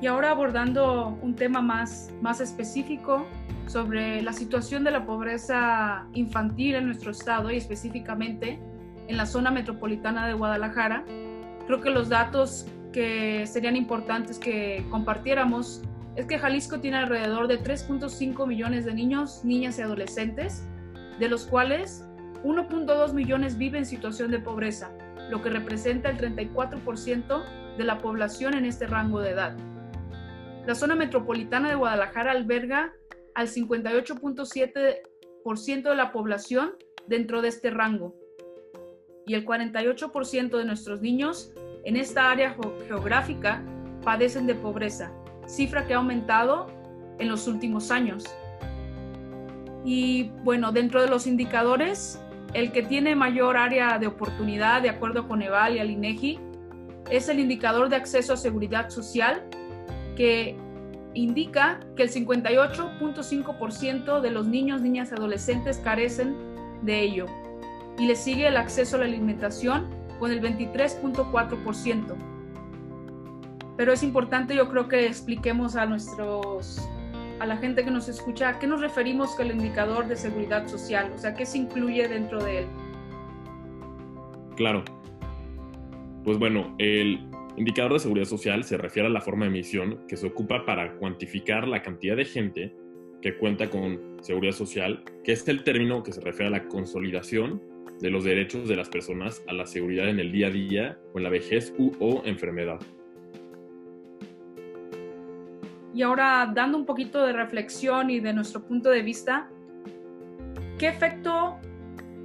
Y 0.00 0.06
ahora 0.08 0.32
abordando 0.32 1.16
un 1.22 1.36
tema 1.36 1.62
más, 1.62 2.12
más 2.22 2.40
específico 2.40 3.24
sobre 3.68 4.20
la 4.20 4.32
situación 4.32 4.82
de 4.82 4.90
la 4.90 5.06
pobreza 5.06 6.08
infantil 6.12 6.74
en 6.74 6.86
nuestro 6.86 7.12
estado 7.12 7.52
y 7.52 7.56
específicamente 7.56 8.58
en 9.06 9.16
la 9.16 9.26
zona 9.26 9.52
metropolitana 9.52 10.26
de 10.26 10.34
Guadalajara, 10.34 11.04
creo 11.66 11.80
que 11.80 11.90
los 11.90 12.08
datos 12.08 12.66
que 12.92 13.46
serían 13.46 13.76
importantes 13.76 14.40
que 14.40 14.84
compartiéramos 14.90 15.82
es 16.16 16.26
que 16.26 16.38
Jalisco 16.38 16.80
tiene 16.80 16.98
alrededor 16.98 17.48
de 17.48 17.60
3.5 17.60 18.46
millones 18.46 18.84
de 18.84 18.94
niños, 18.94 19.44
niñas 19.44 19.78
y 19.78 19.82
adolescentes, 19.82 20.64
de 21.18 21.28
los 21.28 21.46
cuales 21.46 22.04
1.2 22.44 23.12
millones 23.12 23.58
viven 23.58 23.80
en 23.80 23.86
situación 23.86 24.30
de 24.30 24.38
pobreza, 24.38 24.92
lo 25.30 25.42
que 25.42 25.50
representa 25.50 26.10
el 26.10 26.18
34% 26.18 27.76
de 27.76 27.84
la 27.84 27.98
población 27.98 28.54
en 28.54 28.64
este 28.64 28.86
rango 28.86 29.20
de 29.20 29.30
edad. 29.30 29.56
La 30.66 30.74
zona 30.74 30.94
metropolitana 30.94 31.68
de 31.68 31.74
Guadalajara 31.74 32.32
alberga 32.32 32.92
al 33.34 33.48
58.7% 33.48 35.82
de 35.82 35.96
la 35.96 36.12
población 36.12 36.74
dentro 37.06 37.42
de 37.42 37.48
este 37.48 37.70
rango. 37.70 38.14
Y 39.26 39.34
el 39.34 39.44
48% 39.44 40.56
de 40.56 40.64
nuestros 40.64 41.00
niños 41.00 41.52
en 41.84 41.96
esta 41.96 42.30
área 42.30 42.56
geográfica 42.86 43.64
padecen 44.02 44.46
de 44.46 44.54
pobreza, 44.54 45.12
cifra 45.46 45.86
que 45.86 45.94
ha 45.94 45.98
aumentado 45.98 46.66
en 47.18 47.28
los 47.28 47.46
últimos 47.46 47.90
años. 47.90 48.24
Y 49.84 50.30
bueno, 50.42 50.72
dentro 50.72 51.02
de 51.02 51.08
los 51.08 51.26
indicadores, 51.26 52.20
el 52.54 52.72
que 52.72 52.82
tiene 52.82 53.14
mayor 53.14 53.56
área 53.56 53.98
de 53.98 54.06
oportunidad, 54.06 54.82
de 54.82 54.88
acuerdo 54.88 55.28
con 55.28 55.42
EVAL 55.42 55.76
y 55.76 55.80
al 55.80 55.90
INEGI, 55.90 56.40
es 57.10 57.28
el 57.28 57.38
indicador 57.38 57.90
de 57.90 57.96
acceso 57.96 58.32
a 58.32 58.36
seguridad 58.36 58.90
social, 58.90 59.44
que 60.16 60.56
indica 61.12 61.80
que 61.96 62.04
el 62.04 62.10
58.5% 62.10 64.20
de 64.20 64.30
los 64.30 64.46
niños, 64.46 64.80
niñas 64.80 65.10
y 65.10 65.14
adolescentes 65.14 65.78
carecen 65.78 66.34
de 66.82 67.02
ello. 67.02 67.26
Y 67.98 68.06
le 68.06 68.16
sigue 68.16 68.48
el 68.48 68.56
acceso 68.56 68.96
a 68.96 69.00
la 69.00 69.04
alimentación 69.04 69.90
con 70.18 70.32
el 70.32 70.40
23.4%. 70.40 72.33
Pero 73.76 73.92
es 73.92 74.02
importante 74.02 74.54
yo 74.54 74.68
creo 74.68 74.88
que 74.88 75.06
expliquemos 75.06 75.76
a 75.76 75.86
nuestros 75.86 76.88
a 77.40 77.46
la 77.46 77.56
gente 77.56 77.84
que 77.84 77.90
nos 77.90 78.08
escucha 78.08 78.48
a 78.48 78.58
qué 78.58 78.66
nos 78.66 78.80
referimos 78.80 79.34
con 79.34 79.46
el 79.46 79.56
indicador 79.56 80.06
de 80.06 80.16
seguridad 80.16 80.68
social, 80.68 81.12
o 81.14 81.18
sea, 81.18 81.34
qué 81.34 81.44
se 81.44 81.58
incluye 81.58 82.06
dentro 82.08 82.42
de 82.42 82.60
él. 82.60 82.66
Claro. 84.56 84.84
Pues 86.22 86.38
bueno, 86.38 86.74
el 86.78 87.28
indicador 87.56 87.94
de 87.94 87.98
seguridad 87.98 88.26
social 88.26 88.64
se 88.64 88.76
refiere 88.76 89.08
a 89.08 89.10
la 89.10 89.20
forma 89.20 89.44
de 89.44 89.50
medición 89.50 90.06
que 90.08 90.16
se 90.16 90.26
ocupa 90.26 90.64
para 90.64 90.96
cuantificar 90.96 91.66
la 91.68 91.82
cantidad 91.82 92.16
de 92.16 92.24
gente 92.24 92.74
que 93.20 93.36
cuenta 93.36 93.68
con 93.68 94.18
seguridad 94.20 94.52
social, 94.52 95.02
que 95.24 95.32
es 95.32 95.46
el 95.48 95.64
término 95.64 96.02
que 96.02 96.12
se 96.12 96.20
refiere 96.20 96.48
a 96.48 96.58
la 96.58 96.68
consolidación 96.68 97.62
de 98.00 98.10
los 98.10 98.24
derechos 98.24 98.68
de 98.68 98.76
las 98.76 98.88
personas 98.88 99.42
a 99.48 99.52
la 99.52 99.66
seguridad 99.66 100.08
en 100.08 100.18
el 100.18 100.32
día 100.32 100.48
a 100.48 100.50
día 100.50 100.98
o 101.12 101.18
en 101.18 101.24
la 101.24 101.30
vejez 101.30 101.74
u 101.78 101.92
o 102.00 102.22
enfermedad. 102.24 102.80
Y 105.94 106.02
ahora, 106.02 106.50
dando 106.52 106.76
un 106.76 106.86
poquito 106.86 107.24
de 107.24 107.32
reflexión 107.32 108.10
y 108.10 108.18
de 108.18 108.32
nuestro 108.32 108.64
punto 108.64 108.90
de 108.90 109.02
vista, 109.02 109.48
¿qué 110.76 110.88
efecto 110.88 111.56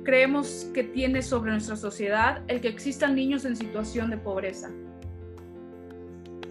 creemos 0.04 0.68
que 0.74 0.84
tiene 0.84 1.22
sobre 1.22 1.52
nuestra 1.52 1.76
sociedad 1.76 2.42
el 2.48 2.62
que 2.62 2.68
existan 2.68 3.14
niños 3.14 3.46
en 3.46 3.56
situación 3.56 4.10
de 4.10 4.18
pobreza? 4.18 4.72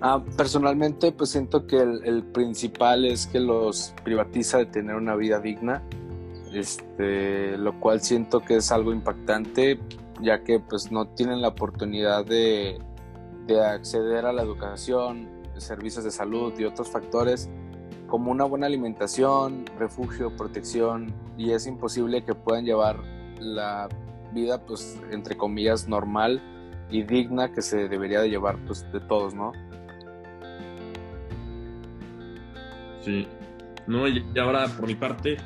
Ah, 0.01 0.23
personalmente, 0.37 1.11
pues 1.11 1.31
siento 1.31 1.67
que 1.67 1.79
el, 1.81 2.23
principal 2.33 3.05
es 3.05 3.27
que 3.27 3.41
los 3.41 3.93
privatiza 4.05 4.59
de 4.59 4.67
tener 4.67 4.95
una 4.95 5.17
vida 5.17 5.41
digna, 5.41 5.83
este, 6.55 7.59
lo 7.59 7.81
cual 7.81 8.01
siento 8.01 8.39
que 8.39 8.59
es 8.59 8.71
algo 8.71 8.93
impactante, 8.93 9.81
ya 10.21 10.45
que 10.45 10.61
pues 10.61 10.93
no 10.93 11.09
tienen 11.09 11.43
la 11.43 11.49
oportunidad 11.49 12.25
de, 12.25 12.79
de 13.49 13.61
acceder 13.61 14.25
a 14.25 14.33
la 14.33 14.43
educación, 14.43 15.38
servicios 15.61 16.05
de 16.05 16.11
salud 16.11 16.53
y 16.59 16.65
otros 16.65 16.91
factores 16.91 17.49
como 18.09 18.31
una 18.31 18.45
buena 18.45 18.67
alimentación, 18.67 19.65
refugio, 19.79 20.35
protección 20.37 21.15
y 21.37 21.53
es 21.53 21.67
imposible 21.67 22.25
que 22.25 22.35
puedan 22.35 22.65
llevar 22.65 23.01
la 23.39 23.89
vida 24.33 24.65
pues 24.65 24.99
entre 25.11 25.37
comillas 25.37 25.89
normal 25.89 26.43
y 26.91 27.03
digna 27.03 27.53
que 27.53 27.63
se 27.63 27.89
debería 27.89 28.21
de 28.21 28.31
llevar 28.31 28.59
pues 28.67 28.91
de 28.93 29.01
todos, 29.01 29.35
¿no? 29.35 29.53
Sí. 33.03 33.27
No, 33.87 34.07
y 34.09 34.23
ahora 34.39 34.67
por 34.69 34.87
mi 34.87 34.95
parte 34.95 35.37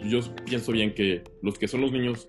yo 0.00 0.20
pienso 0.44 0.72
bien 0.72 0.94
que 0.94 1.24
los 1.42 1.58
que 1.58 1.68
son 1.68 1.80
los 1.80 1.92
niños, 1.92 2.28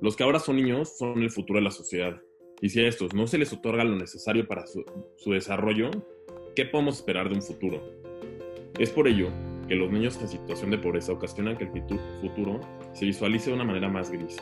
los 0.00 0.16
que 0.16 0.24
ahora 0.24 0.38
son 0.38 0.56
niños 0.56 0.96
son 0.98 1.22
el 1.22 1.30
futuro 1.30 1.58
de 1.58 1.64
la 1.64 1.70
sociedad. 1.70 2.20
Y 2.60 2.70
si 2.70 2.80
a 2.80 2.88
estos 2.88 3.14
no 3.14 3.26
se 3.26 3.38
les 3.38 3.52
otorga 3.52 3.84
lo 3.84 3.96
necesario 3.96 4.46
para 4.48 4.66
su, 4.66 4.84
su 5.16 5.32
desarrollo, 5.32 5.90
¿Qué 6.56 6.64
podemos 6.64 6.96
esperar 6.96 7.28
de 7.28 7.34
un 7.34 7.42
futuro? 7.42 7.82
Es 8.78 8.88
por 8.88 9.06
ello 9.06 9.28
que 9.68 9.74
los 9.74 9.92
niños 9.92 10.18
en 10.22 10.26
situación 10.26 10.70
de 10.70 10.78
pobreza 10.78 11.12
ocasionan 11.12 11.54
que 11.58 11.64
el 11.64 11.70
futuro 12.22 12.62
se 12.94 13.04
visualice 13.04 13.50
de 13.50 13.56
una 13.56 13.64
manera 13.66 13.90
más 13.90 14.10
gris, 14.10 14.38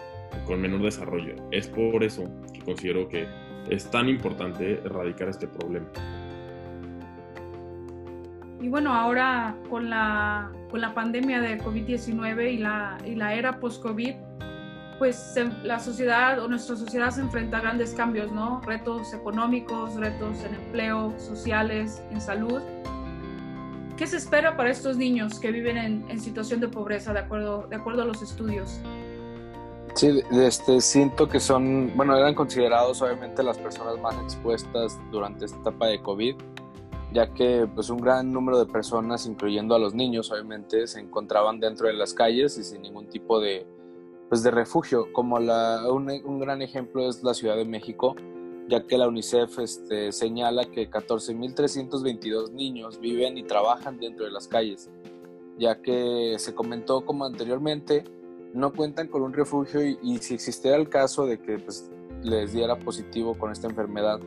con 0.47 0.61
menor 0.61 0.81
desarrollo. 0.83 1.35
Es 1.51 1.67
por 1.67 2.05
eso 2.05 2.31
que 2.53 2.61
considero 2.61 3.09
que 3.09 3.27
es 3.69 3.91
tan 3.91 4.09
importante 4.09 4.75
erradicar 4.85 5.29
este 5.29 5.49
problema. 5.49 5.89
Y 8.61 8.69
bueno, 8.69 8.95
ahora 8.95 9.57
con 9.69 9.91
la, 9.91 10.53
con 10.71 10.83
la 10.83 10.95
pandemia 10.95 11.41
de 11.41 11.59
COVID-19 11.59 12.53
y 12.53 12.59
la, 12.59 12.97
y 13.05 13.17
la 13.17 13.35
era 13.35 13.59
post-COVID, 13.59 14.15
pues 14.99 15.35
la 15.63 15.81
sociedad 15.81 16.39
o 16.41 16.49
nuestra 16.49 16.77
sociedad 16.77 17.11
se 17.11 17.21
enfrenta 17.21 17.59
a 17.59 17.61
grandes 17.61 17.95
cambios, 17.95 18.31
¿no? 18.33 18.61
Retos 18.61 19.13
económicos, 19.13 19.95
retos 19.95 20.45
en 20.45 20.55
empleo, 20.55 21.15
sociales, 21.19 22.03
en 22.11 22.21
salud. 22.21 22.63
¿Qué 23.97 24.07
se 24.07 24.17
espera 24.17 24.57
para 24.57 24.71
estos 24.71 24.97
niños 24.97 25.39
que 25.39 25.53
viven 25.53 25.77
en, 25.77 26.21
situación 26.21 26.61
de 26.61 26.69
pobreza, 26.69 27.13
de 27.13 27.21
acuerdo, 27.21 27.67
de 27.69 27.77
acuerdo 27.77 28.03
a 28.03 28.05
los 28.05 28.23
estudios? 28.23 28.81
Sí, 29.95 30.21
este, 30.33 30.81
siento 30.81 31.29
que 31.29 31.39
son, 31.39 31.93
bueno, 31.97 32.17
eran 32.17 32.35
considerados 32.35 33.01
obviamente 33.03 33.45
las 33.45 33.59
personas 33.59 34.01
más 34.01 34.17
expuestas 34.17 34.99
durante 35.13 35.45
esta 35.45 35.59
etapa 35.61 35.87
de 35.87 36.03
COVID, 36.03 36.35
ya 37.13 37.33
que 37.33 37.69
pues 37.73 37.89
un 37.91 37.99
gran 37.99 38.33
número 38.33 38.59
de 38.59 38.67
personas, 38.67 39.27
incluyendo 39.27 39.77
a 39.77 39.79
los 39.79 39.95
niños, 39.95 40.33
obviamente, 40.33 40.89
se 40.89 40.99
encontraban 40.99 41.61
dentro 41.61 41.87
de 41.87 41.93
las 41.93 42.13
calles 42.13 42.59
y 42.59 42.65
sin 42.65 42.83
ningún 42.83 43.09
tipo 43.09 43.39
de, 43.39 43.65
pues 44.29 44.43
de 44.43 44.51
refugio, 44.51 45.13
como 45.13 45.39
la, 45.39 45.83
un, 45.91 46.39
gran 46.39 46.63
ejemplo 46.63 47.09
es 47.09 47.23
la 47.23 47.35
Ciudad 47.35 47.57
de 47.57 47.65
México, 47.65 48.17
ya 48.69 48.87
que 48.87 48.97
la 48.97 49.09
UNICEF 49.09 49.59
este, 49.59 50.13
señala 50.13 50.65
que 50.65 50.91
14.322 50.91 52.51
niños 52.53 52.99
viven 52.99 53.37
y 53.37 53.43
trabajan 53.43 53.99
dentro 53.99 54.25
de 54.25 54.33
las 54.33 54.49
calles, 54.49 54.91
ya 55.59 55.81
que 55.83 56.37
se 56.39 56.55
comentó 56.55 57.05
como 57.05 57.27
anteriormente, 57.27 58.05
no 58.55 58.73
cuentan 58.73 59.09
con 59.09 59.23
un 59.23 59.33
refugio 59.33 59.85
y, 59.85 60.19
si 60.19 60.35
existiera 60.35 60.77
el 60.77 60.89
caso 60.89 61.27
de 61.27 61.41
que 61.41 61.59
pues, 61.59 61.91
les 62.23 62.53
diera 62.53 62.79
positivo 62.79 63.37
con 63.37 63.53
esta 63.53 63.69
enfermedad, 63.69 64.21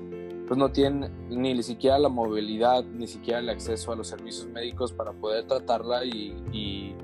pues 0.45 0.57
no 0.57 0.71
tienen 0.71 1.11
ni 1.29 1.61
siquiera 1.63 1.97
la 1.97 2.09
movilidad, 2.09 2.85
ni 2.85 3.07
siquiera 3.07 3.39
el 3.39 3.49
acceso 3.49 3.91
a 3.91 3.95
los 3.95 4.07
servicios 4.07 4.47
médicos 4.47 4.93
para 4.93 5.11
poder 5.13 5.47
tratarla 5.47 6.05
y 6.05 6.95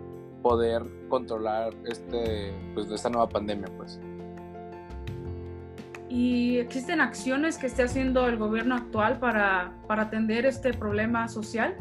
poder 0.44 0.84
controlar 1.10 1.74
este, 1.90 2.54
pues, 2.76 2.92
esta 2.92 3.10
nueva 3.10 3.28
pandemia, 3.28 3.68
pues. 3.76 4.00
¿Y 6.10 6.58
existen 6.58 7.02
acciones 7.02 7.58
que 7.58 7.66
esté 7.66 7.82
haciendo 7.82 8.28
el 8.28 8.38
gobierno 8.38 8.76
actual 8.76 9.18
para, 9.18 9.74
para 9.88 10.04
atender 10.04 10.46
este 10.46 10.72
problema 10.72 11.28
social? 11.28 11.76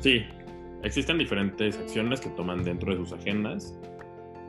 Sí, 0.00 0.22
existen 0.82 1.16
diferentes 1.16 1.78
acciones 1.78 2.20
que 2.20 2.28
toman 2.30 2.62
dentro 2.62 2.92
de 2.92 2.98
sus 2.98 3.12
agendas. 3.12 3.78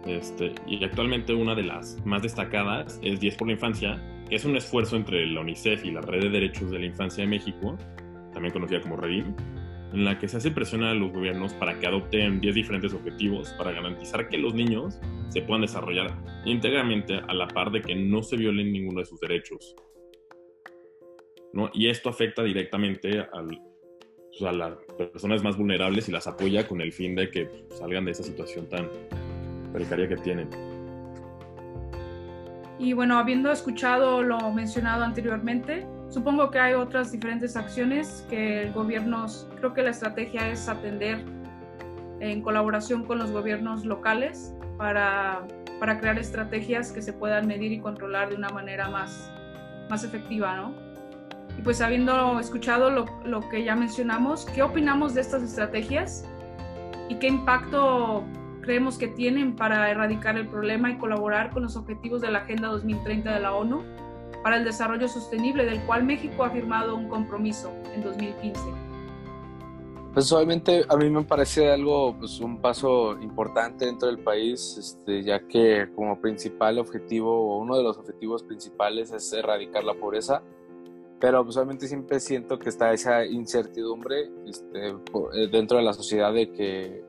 Este, 0.05 0.53
y 0.67 0.83
actualmente 0.83 1.33
una 1.33 1.55
de 1.55 1.63
las 1.63 2.05
más 2.05 2.21
destacadas 2.24 3.00
es 3.01 3.19
10 3.19 3.38
por 3.38 3.47
la 3.47 3.53
Infancia, 3.53 4.01
que 4.29 4.36
es 4.36 4.43
un 4.43 4.57
esfuerzo 4.57 4.97
entre 4.97 5.25
la 5.25 5.41
UNICEF 5.41 5.86
y 5.86 5.91
la 5.91 6.01
Red 6.01 6.24
de 6.24 6.29
Derechos 6.29 6.71
de 6.71 6.79
la 6.79 6.86
Infancia 6.86 7.24
de 7.24 7.29
México, 7.29 7.77
también 8.33 8.51
conocida 8.53 8.81
como 8.81 8.97
REDIM, 8.97 9.33
en 9.94 10.06
la 10.06 10.20
que 10.20 10.27
se 10.27 10.38
hace 10.38 10.51
presión 10.51 10.84
a 10.84 10.94
los 10.94 11.12
gobiernos 11.12 11.53
para 11.53 11.79
que 11.79 11.88
adopten 11.88 12.41
10 12.41 12.56
diferentes 12.56 12.94
objetivos 12.94 13.50
para 13.58 13.72
garantizar 13.72 14.27
que 14.29 14.38
los 14.38 14.53
niños 14.53 15.00
se 15.29 15.41
puedan 15.41 15.62
desarrollar 15.62 16.13
íntegramente 16.46 17.22
a 17.27 17.34
la 17.34 17.48
par 17.48 17.72
de 17.72 17.82
que 17.82 17.96
no 17.96 18.24
se 18.24 18.38
violen 18.38 18.72
ninguno 18.72 19.00
de 19.00 19.06
sus 19.06 19.20
derechos. 19.20 19.75
¿no? 21.53 21.70
Y 21.74 21.88
esto 21.88 22.10
afecta 22.10 22.44
directamente 22.44 23.25
al, 23.34 23.60
a 24.46 24.51
las 24.51 24.77
personas 24.98 25.44
más 25.44 25.58
vulnerables 25.58 26.08
y 26.10 26.12
las 26.12 26.27
apoya 26.27 26.67
con 26.67 26.82
el 26.82 26.91
fin 26.91 27.15
de 27.15 27.32
que 27.32 27.50
salgan 27.72 28.06
de 28.06 28.12
esa 28.12 28.24
situación 28.24 28.67
tan 28.70 28.89
precaria 29.74 30.08
que 30.08 30.17
tienen. 30.17 30.50
Y 32.79 32.94
bueno, 32.94 33.17
habiendo 33.17 33.51
escuchado 33.51 34.22
lo 34.22 34.51
mencionado 34.51 35.03
anteriormente, 35.03 35.88
supongo 36.10 36.51
que 36.51 36.60
hay 36.60 36.74
otras 36.74 37.12
diferentes 37.12 37.56
acciones 37.56 38.25
que 38.29 38.63
el 38.63 38.72
gobierno, 38.72 39.25
creo 39.58 39.74
que 39.74 39.82
la 39.84 39.92
estrategia 39.92 40.50
es 40.50 40.68
atender 40.70 41.24
en 42.20 42.42
colaboración 42.42 43.04
con 43.06 43.20
los 43.20 43.32
gobiernos 43.32 43.86
locales 43.86 44.54
para, 44.78 45.46
para 45.80 46.00
crear 46.00 46.18
estrategias 46.18 46.92
que 46.92 47.02
se 47.02 47.14
puedan 47.14 47.48
medir 47.48 47.72
y 47.72 47.80
controlar 47.80 48.30
de 48.30 48.36
una 48.36 48.50
manera 48.50 48.90
más, 48.90 49.32
más 49.90 50.04
efectiva, 50.04 50.56
¿no? 50.56 50.74
Y 51.58 51.62
pues 51.62 51.82
habiendo 51.82 52.40
escuchado 52.40 52.90
lo, 52.90 53.06
lo, 53.26 53.48
que 53.50 53.64
ya 53.64 53.76
mencionamos, 53.76 54.46
¿qué 54.46 54.62
opinamos 54.62 55.16
de 55.16 55.22
estas 55.22 55.42
estrategias 55.42 56.26
y 57.10 57.16
qué 57.16 57.28
impacto 57.28 58.24
creemos 58.62 58.98
que 58.98 59.08
tienen 59.08 59.56
para 59.56 59.90
erradicar 59.90 60.38
el 60.38 60.48
problema 60.48 60.92
y 60.92 60.98
colaborar 60.98 61.52
con 61.52 61.64
los 61.64 61.76
objetivos 61.76 62.22
de 62.22 62.32
la 62.32 62.40
Agenda 62.40 62.68
2030 62.68 63.34
de 63.34 63.40
la 63.40 63.54
ONU 63.54 63.82
para 64.44 64.58
el 64.58 64.66
desarrollo 64.66 65.08
sostenible, 65.08 65.66
del 65.66 65.80
cual 65.82 66.04
México 66.04 66.44
ha 66.44 66.50
firmado 66.50 66.96
un 66.96 67.08
compromiso 67.08 67.74
en 67.96 68.04
2015? 68.04 68.87
Personalmente 70.17 70.83
a 70.89 70.97
mí 70.97 71.12
me 71.12 71.21
parece 71.21 71.71
algo, 71.71 72.17
pues 72.17 72.39
un 72.39 72.59
paso 72.59 73.21
importante 73.21 73.86
dentro 73.86 74.07
del 74.07 74.17
país, 74.17 74.75
este, 74.75 75.21
ya 75.21 75.47
que 75.47 75.91
como 75.95 76.19
principal 76.19 76.79
objetivo 76.79 77.53
o 77.53 77.59
uno 77.59 77.77
de 77.77 77.83
los 77.83 78.00
objetivos 78.00 78.41
principales 78.41 79.12
es 79.12 79.31
erradicar 79.31 79.83
la 79.83 79.93
pobreza 79.93 80.41
pero 81.19 81.43
pues, 81.43 81.55
siempre 81.81 82.19
siento 82.19 82.57
que 82.57 82.69
está 82.69 82.93
esa 82.93 83.25
incertidumbre 83.25 84.31
este, 84.47 84.88
eh, 84.88 85.47
dentro 85.51 85.77
de 85.77 85.83
la 85.83 85.93
sociedad 85.93 86.33
de 86.33 86.51
que 86.51 87.03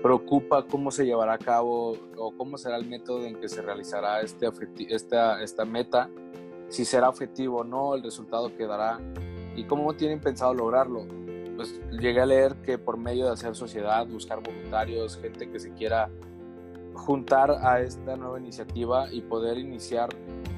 preocupa 0.00 0.64
cómo 0.64 0.92
se 0.92 1.04
llevará 1.04 1.32
a 1.32 1.38
cabo 1.38 1.96
o 2.16 2.32
cómo 2.36 2.58
será 2.58 2.76
el 2.76 2.88
método 2.88 3.24
en 3.24 3.40
que 3.40 3.48
se 3.48 3.60
realizará 3.60 4.20
este 4.20 4.48
esta, 4.88 5.42
esta 5.42 5.64
meta, 5.64 6.08
si 6.68 6.84
será 6.84 7.08
objetivo 7.08 7.58
o 7.58 7.64
no, 7.64 7.96
el 7.96 8.04
resultado 8.04 8.56
que 8.56 8.68
dará 8.68 9.00
y 9.56 9.64
cómo 9.64 9.94
tienen 9.94 10.20
pensado 10.20 10.54
lograrlo. 10.54 11.21
Pues 11.62 11.80
llegué 11.92 12.20
a 12.20 12.26
leer 12.26 12.56
que 12.56 12.76
por 12.76 12.96
medio 12.96 13.26
de 13.26 13.30
hacer 13.34 13.54
sociedad, 13.54 14.04
buscar 14.08 14.42
voluntarios, 14.42 15.16
gente 15.16 15.48
que 15.48 15.60
se 15.60 15.72
quiera 15.74 16.10
juntar 16.92 17.52
a 17.52 17.80
esta 17.80 18.16
nueva 18.16 18.40
iniciativa 18.40 19.06
y 19.12 19.20
poder 19.20 19.58
iniciar 19.58 20.08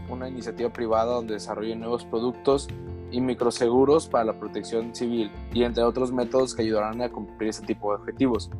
una 0.08 0.30
iniciativa 0.30 0.73
privada 0.73 1.12
donde 1.12 1.34
desarrolle 1.34 1.76
nuevos 1.76 2.06
productos 2.06 2.68
y 3.11 3.20
microseguros 3.20 4.08
para 4.08 4.25
la 4.25 4.40
protección 4.40 4.94
civil 4.94 5.30
y 5.52 5.64
entre 5.64 5.82
otros 5.82 6.11
métodos 6.11 6.54
que 6.54 6.62
ayudarán 6.62 7.02
a 7.02 7.11
cumplir 7.11 7.50
ese 7.50 7.66
tipo 7.66 7.90
de 7.90 7.99
objetivos. 8.00 8.50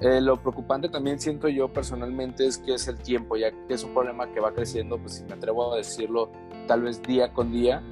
Eh, 0.00 0.20
lo 0.20 0.36
preocupante 0.36 0.90
también 0.90 1.18
siento 1.18 1.48
yo 1.48 1.72
personalmente 1.72 2.46
es 2.46 2.58
que 2.58 2.74
es 2.74 2.86
el 2.88 2.98
tiempo, 2.98 3.38
ya 3.38 3.52
que 3.66 3.72
es 3.72 3.84
un 3.84 3.94
problema 3.94 4.30
que 4.30 4.40
va 4.40 4.52
creciendo, 4.52 4.98
pues 4.98 5.14
si 5.14 5.24
me 5.24 5.32
atrevo 5.32 5.72
a 5.72 5.78
decirlo, 5.78 6.30
tal 6.66 6.82
vez 6.82 7.00
día 7.00 7.32
con 7.32 7.50
día, 7.52 7.82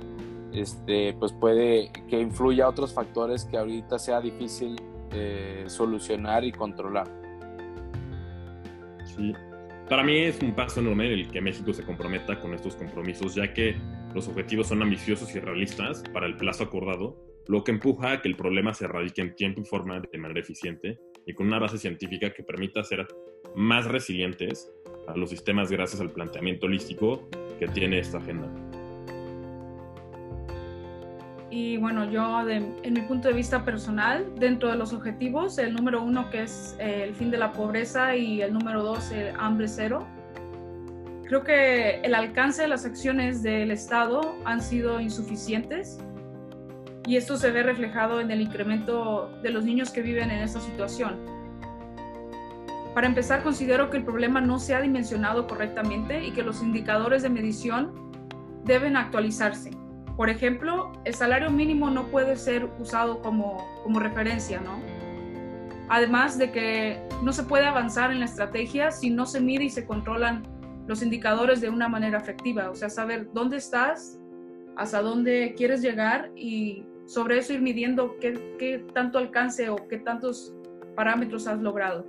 este, 0.52 1.14
pues 1.14 1.32
puede 1.32 1.90
que 2.08 2.20
influya 2.20 2.68
otros 2.68 2.92
factores 2.94 3.44
que 3.44 3.56
ahorita 3.56 3.98
sea 3.98 4.20
difícil 4.20 4.80
solucionar 5.66 6.42
y 6.42 6.52
controlar. 6.52 7.06
Sí, 9.04 9.34
para 9.92 10.04
mí 10.04 10.16
es 10.20 10.40
un 10.40 10.54
paso 10.54 10.80
enorme 10.80 11.12
el 11.12 11.28
que 11.30 11.42
México 11.42 11.70
se 11.74 11.84
comprometa 11.84 12.40
con 12.40 12.54
estos 12.54 12.76
compromisos, 12.76 13.34
ya 13.34 13.52
que 13.52 13.76
los 14.14 14.26
objetivos 14.26 14.68
son 14.68 14.80
ambiciosos 14.80 15.34
y 15.34 15.38
realistas 15.38 16.02
para 16.14 16.24
el 16.24 16.38
plazo 16.38 16.64
acordado, 16.64 17.16
lo 17.46 17.62
que 17.62 17.72
empuja 17.72 18.12
a 18.12 18.22
que 18.22 18.28
el 18.28 18.36
problema 18.36 18.72
se 18.72 18.86
erradique 18.86 19.20
en 19.20 19.34
tiempo 19.34 19.60
y 19.60 19.64
forma 19.64 20.00
de 20.00 20.18
manera 20.18 20.40
eficiente 20.40 20.98
y 21.26 21.34
con 21.34 21.48
una 21.48 21.58
base 21.58 21.76
científica 21.76 22.32
que 22.32 22.42
permita 22.42 22.82
ser 22.84 23.06
más 23.54 23.84
resilientes 23.84 24.72
a 25.08 25.14
los 25.16 25.28
sistemas 25.28 25.70
gracias 25.70 26.00
al 26.00 26.10
planteamiento 26.10 26.66
holístico 26.66 27.28
que 27.58 27.68
tiene 27.68 27.98
esta 27.98 28.16
agenda. 28.16 28.48
Y 31.52 31.76
bueno, 31.76 32.10
yo 32.10 32.48
en 32.48 32.94
mi 32.94 33.02
punto 33.02 33.28
de 33.28 33.34
vista 33.34 33.62
personal, 33.62 34.24
dentro 34.36 34.70
de 34.70 34.76
los 34.76 34.94
objetivos, 34.94 35.58
el 35.58 35.74
número 35.74 36.02
uno 36.02 36.30
que 36.30 36.44
es 36.44 36.74
eh, 36.78 37.04
el 37.04 37.14
fin 37.14 37.30
de 37.30 37.36
la 37.36 37.52
pobreza 37.52 38.16
y 38.16 38.40
el 38.40 38.54
número 38.54 38.82
dos, 38.82 39.10
el 39.10 39.34
hambre 39.38 39.68
cero, 39.68 40.06
creo 41.26 41.44
que 41.44 42.00
el 42.00 42.14
alcance 42.14 42.62
de 42.62 42.68
las 42.68 42.86
acciones 42.86 43.42
del 43.42 43.70
Estado 43.70 44.34
han 44.46 44.62
sido 44.62 44.98
insuficientes 44.98 45.98
y 47.06 47.16
esto 47.18 47.36
se 47.36 47.50
ve 47.50 47.62
reflejado 47.62 48.22
en 48.22 48.30
el 48.30 48.40
incremento 48.40 49.30
de 49.42 49.50
los 49.50 49.62
niños 49.66 49.90
que 49.90 50.00
viven 50.00 50.30
en 50.30 50.38
esta 50.38 50.58
situación. 50.58 51.18
Para 52.94 53.06
empezar, 53.06 53.42
considero 53.42 53.90
que 53.90 53.98
el 53.98 54.04
problema 54.04 54.40
no 54.40 54.58
se 54.58 54.74
ha 54.74 54.80
dimensionado 54.80 55.46
correctamente 55.46 56.24
y 56.24 56.30
que 56.30 56.42
los 56.42 56.62
indicadores 56.62 57.22
de 57.22 57.28
medición 57.28 57.92
deben 58.64 58.96
actualizarse. 58.96 59.82
Por 60.16 60.29
ejemplo, 60.29 60.92
el 61.05 61.14
salario 61.14 61.51
mínimo 61.51 61.90
no 61.90 62.07
puede 62.09 62.37
ser 62.37 62.68
usado 62.79 63.20
como, 63.22 63.66
como 63.83 63.98
referencia, 63.98 64.61
¿no? 64.61 64.79
Además 65.88 66.38
de 66.38 66.51
que 66.51 67.01
no 67.22 67.33
se 67.33 67.42
puede 67.42 67.66
avanzar 67.66 68.12
en 68.12 68.20
la 68.20 68.27
estrategia 68.27 68.90
si 68.90 69.11
no 69.11 69.27
se 69.27 69.40
mide 69.40 69.64
y 69.64 69.70
se 69.70 69.87
controlan 69.87 70.42
los 70.87 71.03
indicadores 71.03 71.61
de 71.61 71.70
una 71.70 71.88
manera 71.88 72.18
efectiva, 72.18 72.70
o 72.70 72.75
sea, 72.75 72.90
saber 72.90 73.29
dónde 73.33 73.57
estás, 73.57 74.18
hasta 74.77 75.01
dónde 75.01 75.55
quieres 75.57 75.81
llegar 75.83 76.31
y 76.35 76.85
sobre 77.07 77.38
eso 77.38 77.53
ir 77.53 77.61
midiendo 77.61 78.16
qué, 78.20 78.57
qué 78.59 78.85
tanto 78.92 79.18
alcance 79.18 79.68
o 79.68 79.77
qué 79.88 79.98
tantos 79.98 80.55
parámetros 80.94 81.46
has 81.46 81.61
logrado. 81.61 82.07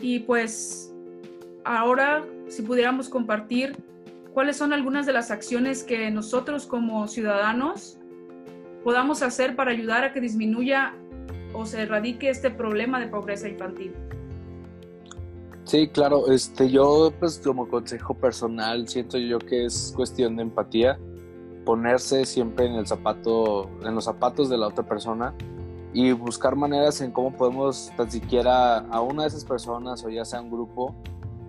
Y 0.00 0.20
pues 0.20 0.92
ahora, 1.64 2.24
si 2.48 2.62
pudiéramos 2.62 3.08
compartir 3.08 3.76
cuáles 4.34 4.56
son 4.56 4.72
algunas 4.72 5.06
de 5.06 5.12
las 5.12 5.30
acciones 5.30 5.84
que 5.84 6.10
nosotros 6.10 6.66
como 6.66 7.06
ciudadanos 7.06 7.98
podamos 8.82 9.22
hacer 9.22 9.56
para 9.56 9.70
ayudar 9.70 10.02
a 10.04 10.12
que 10.12 10.20
disminuya 10.20 10.94
o 11.54 11.64
se 11.64 11.82
erradique 11.82 12.28
este 12.28 12.50
problema 12.50 12.98
de 13.00 13.06
pobreza 13.06 13.48
infantil. 13.48 13.94
Sí, 15.62 15.88
claro, 15.88 16.30
este, 16.30 16.68
yo 16.68 17.12
pues 17.18 17.40
como 17.42 17.68
consejo 17.68 18.12
personal 18.12 18.86
siento 18.88 19.16
yo 19.16 19.38
que 19.38 19.64
es 19.64 19.94
cuestión 19.96 20.36
de 20.36 20.42
empatía, 20.42 20.98
ponerse 21.64 22.26
siempre 22.26 22.66
en 22.66 22.74
el 22.74 22.86
zapato, 22.86 23.70
en 23.82 23.94
los 23.94 24.04
zapatos 24.04 24.50
de 24.50 24.58
la 24.58 24.66
otra 24.66 24.84
persona 24.84 25.32
y 25.94 26.12
buscar 26.12 26.56
maneras 26.56 27.00
en 27.00 27.12
cómo 27.12 27.32
podemos 27.32 27.92
tan 27.96 28.10
siquiera 28.10 28.78
a 28.78 29.00
una 29.00 29.22
de 29.22 29.28
esas 29.28 29.44
personas 29.44 30.04
o 30.04 30.10
ya 30.10 30.24
sea 30.24 30.42
un 30.42 30.50
grupo 30.50 30.94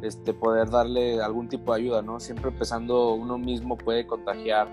este, 0.05 0.33
poder 0.33 0.69
darle 0.69 1.21
algún 1.21 1.47
tipo 1.47 1.73
de 1.73 1.81
ayuda, 1.81 2.01
¿no? 2.01 2.19
Siempre 2.19 2.49
empezando 2.51 3.13
uno 3.13 3.37
mismo 3.37 3.77
puede 3.77 4.05
contagiar 4.05 4.67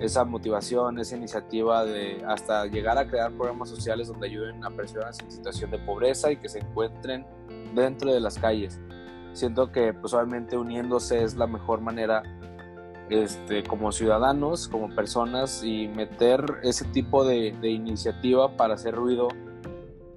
esa 0.00 0.24
motivación, 0.24 0.98
esa 0.98 1.16
iniciativa 1.16 1.84
de 1.84 2.22
hasta 2.26 2.66
llegar 2.66 2.98
a 2.98 3.06
crear 3.06 3.32
programas 3.32 3.70
sociales 3.70 4.08
donde 4.08 4.26
ayuden 4.26 4.64
a 4.64 4.70
personas 4.70 5.18
en 5.20 5.30
situación 5.30 5.70
de 5.70 5.78
pobreza 5.78 6.30
y 6.30 6.36
que 6.36 6.48
se 6.48 6.58
encuentren 6.58 7.24
dentro 7.74 8.12
de 8.12 8.20
las 8.20 8.38
calles. 8.38 8.80
Siento 9.32 9.70
que 9.70 9.94
pues 9.94 10.12
obviamente 10.12 10.56
uniéndose 10.56 11.22
es 11.22 11.36
la 11.36 11.46
mejor 11.46 11.80
manera 11.80 12.22
este, 13.08 13.62
como 13.62 13.92
ciudadanos, 13.92 14.68
como 14.68 14.94
personas 14.94 15.62
y 15.62 15.88
meter 15.88 16.44
ese 16.62 16.84
tipo 16.86 17.24
de, 17.24 17.56
de 17.60 17.70
iniciativa 17.70 18.56
para 18.56 18.74
hacer 18.74 18.94
ruido 18.94 19.28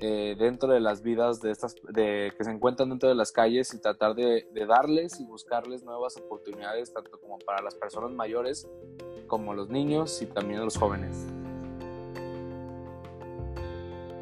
eh, 0.02 0.36
dentro 0.38 0.72
de 0.72 0.80
las 0.80 1.02
vidas 1.02 1.42
de 1.42 1.52
estas 1.52 1.76
de, 1.90 2.32
que 2.38 2.44
se 2.44 2.52
encuentran 2.52 2.90
dentro 2.90 3.10
de 3.10 3.16
las 3.16 3.32
calles 3.32 3.74
y 3.74 3.82
tratar 3.82 4.16
de, 4.16 4.48
darles 4.68 5.20
y 5.20 5.26
buscarles 5.26 5.84
nuevas 5.84 6.16
oportunidades 6.18 6.94
tanto 6.94 7.20
como 7.20 7.38
para 7.40 7.62
las 7.62 7.76
personas 7.76 8.12
mayores 8.12 8.68
como 9.28 9.54
los 9.54 9.70
niños 9.70 10.22
y 10.22 10.26
también 10.26 10.64
los 10.64 10.78
jóvenes. 10.78 11.28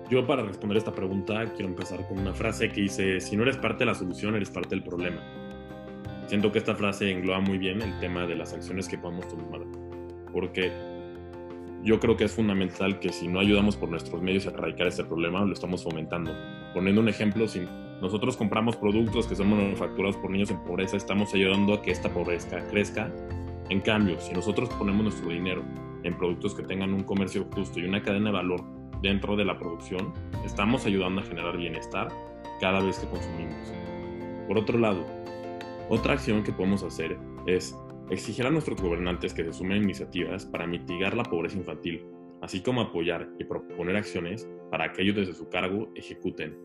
Yo 0.10 0.26
para 0.26 0.42
responder 0.44 0.78
esta 0.78 0.94
pregunta 0.94 1.54
quiero 1.54 1.70
empezar 1.70 2.08
con 2.08 2.20
una 2.20 2.34
frase 2.34 2.70
que 2.70 2.82
dice, 2.82 3.20
si 3.20 3.36
no 3.36 3.44
eres 3.44 3.58
parte 3.58 3.80
de 3.80 3.86
la 3.86 3.96
solución, 3.96 4.36
eres 4.36 4.50
parte 4.50 4.70
del 4.70 4.84
problema. 4.84 5.22
Siento 6.28 6.52
que 6.52 6.58
esta 6.58 6.76
frase 6.76 7.12
engloba 7.12 7.40
muy 7.40 7.58
bien 7.58 7.82
el 7.82 8.00
tema 8.00 8.26
de 8.26 8.36
las 8.36 8.52
acciones 8.54 8.88
que 8.88 8.98
podemos 8.98 9.28
tomar, 9.28 9.62
porque 10.34 10.72
yo 11.84 12.00
creo 12.00 12.18
que 12.18 12.26
es 12.26 12.32
fundamental 12.32 13.00
que 13.00 13.12
si 13.12 13.28
no 13.28 13.40
ayudamos 13.40 13.76
por 13.76 13.90
nuestros 13.90 14.22
medios 14.22 14.46
a 14.48 14.50
erradicar 14.50 14.88
este 14.88 15.04
problema, 15.04 15.46
lo 15.46 15.54
estamos 15.54 15.84
fomentando. 15.84 16.34
Poniendo 16.74 17.02
un 17.02 17.10
ejemplo, 17.10 17.48
si 17.48 17.62
nosotros 18.02 18.38
compramos 18.38 18.76
productos 18.76 19.28
que 19.28 19.36
son 19.36 19.50
manufacturados 19.50 20.18
por 20.18 20.32
niños 20.32 20.52
en 20.52 20.63
pobreza, 20.63 20.98
estamos 20.98 21.34
ayudando 21.34 21.74
a 21.74 21.82
que 21.82 21.92
esta 21.92 22.10
pobreza 22.10 22.60
crezca. 22.70 23.12
En 23.70 23.82
cambio, 23.82 24.20
si 24.20 24.34
nosotros 24.34 24.70
ponemos 24.70 25.04
nuestro 25.04 25.30
dinero 25.30 25.63
en 26.04 26.18
productos 26.18 26.56
que 26.56 26.63
tengan 26.63 26.94
un 26.94 27.04
comercio 27.04 27.48
justo 27.54 27.80
y 27.80 27.86
una 27.86 28.02
cadena 28.02 28.30
de 28.30 28.36
valor 28.36 28.63
dentro 29.02 29.36
de 29.36 29.46
la 29.46 29.58
producción, 29.58 30.13
estamos 30.46 30.86
ayudando 30.86 31.22
a 31.22 31.24
generar 31.24 31.58
bienestar 31.58 32.10
cada 32.60 32.82
vez 32.82 33.00
que 33.00 33.08
consumimos. 33.08 33.74
Por 34.48 34.58
otro 34.58 34.78
lado, 34.78 35.06
otra 35.90 36.13
acción 36.13 36.44
que 36.44 36.52
podemos 36.52 36.84
hacer 36.84 37.18
es 37.46 37.76
exigir 38.10 38.46
a 38.46 38.52
nuestros 38.52 38.82
gobernantes 38.82 39.34
que 39.34 39.43
se 39.43 39.54
sumen 39.54 39.84
iniciativas 39.84 40.46
para 40.46 40.67
mitigar 40.67 41.15
la 41.15 41.24
pobreza 41.24 41.58
infantil, 41.58 42.06
así 42.41 42.62
como 42.62 42.82
apoyar 42.82 43.30
y 43.39 43.43
proponer 43.43 43.96
acciones 43.96 44.48
para 44.72 44.91
que 44.91 45.02
ellos 45.02 45.15
desde 45.15 45.34
su 45.34 45.50
cargo 45.50 45.91
ejecuten. 45.96 46.58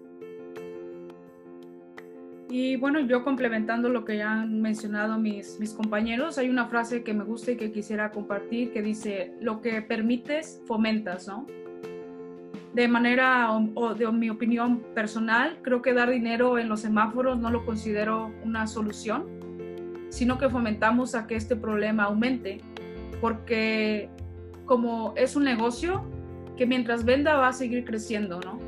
Y 2.48 2.76
bueno, 2.76 3.00
yo 3.00 3.24
complementando 3.24 3.88
lo 3.88 4.04
que 4.04 4.18
ya 4.18 4.42
han 4.42 4.60
mencionado 4.60 5.18
mis, 5.18 5.58
mis 5.58 5.72
compañeros, 5.72 6.36
hay 6.36 6.50
una 6.50 6.66
frase 6.66 7.02
que 7.02 7.14
me 7.14 7.24
gusta 7.24 7.52
y 7.52 7.56
que 7.56 7.72
quisiera 7.72 8.10
compartir 8.10 8.72
que 8.72 8.82
dice, 8.82 9.32
lo 9.40 9.62
que 9.62 9.80
permites, 9.80 10.62
fomentas, 10.66 11.26
¿no? 11.26 11.46
De 12.74 12.88
manera, 12.88 13.50
o 13.52 13.94
de 13.94 14.10
mi 14.12 14.28
opinión 14.28 14.82
personal, 14.94 15.60
creo 15.62 15.80
que 15.80 15.94
dar 15.94 16.10
dinero 16.10 16.58
en 16.58 16.68
los 16.68 16.80
semáforos 16.80 17.38
no 17.38 17.50
lo 17.50 17.64
considero 17.64 18.32
una 18.44 18.66
solución, 18.66 19.31
sino 20.12 20.36
que 20.36 20.50
fomentamos 20.50 21.14
a 21.14 21.26
que 21.26 21.36
este 21.36 21.56
problema 21.56 22.04
aumente, 22.04 22.60
porque 23.22 24.10
como 24.66 25.14
es 25.16 25.36
un 25.36 25.44
negocio, 25.44 26.04
que 26.58 26.66
mientras 26.66 27.06
venda 27.06 27.34
va 27.36 27.48
a 27.48 27.52
seguir 27.54 27.86
creciendo, 27.86 28.38
¿no? 28.40 28.58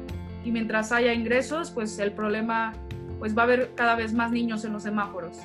Y 0.42 0.50
mientras 0.50 0.90
haya 0.90 1.12
ingresos, 1.12 1.70
pues 1.70 1.98
el 1.98 2.12
problema, 2.12 2.72
pues 3.18 3.36
va 3.36 3.42
a 3.42 3.44
haber 3.44 3.74
cada 3.74 3.94
vez 3.94 4.14
más 4.14 4.32
niños 4.32 4.64
en 4.64 4.72
los 4.72 4.84
semáforos. 4.84 5.38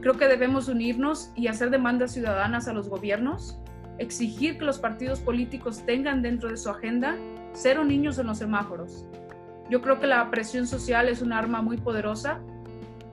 Creo 0.00 0.14
que 0.14 0.26
debemos 0.26 0.66
unirnos 0.66 1.30
y 1.36 1.46
hacer 1.46 1.70
demandas 1.70 2.12
ciudadanas 2.12 2.66
a 2.66 2.72
los 2.72 2.88
gobiernos, 2.88 3.56
exigir 3.98 4.58
que 4.58 4.64
los 4.64 4.80
partidos 4.80 5.20
políticos 5.20 5.86
tengan 5.86 6.22
dentro 6.22 6.48
de 6.48 6.56
su 6.56 6.70
agenda 6.70 7.16
cero 7.52 7.84
niños 7.84 8.18
en 8.18 8.26
los 8.26 8.38
semáforos. 8.38 9.06
Yo 9.70 9.80
creo 9.80 10.00
que 10.00 10.08
la 10.08 10.28
presión 10.32 10.66
social 10.66 11.08
es 11.08 11.22
un 11.22 11.32
arma 11.32 11.62
muy 11.62 11.76
poderosa 11.76 12.40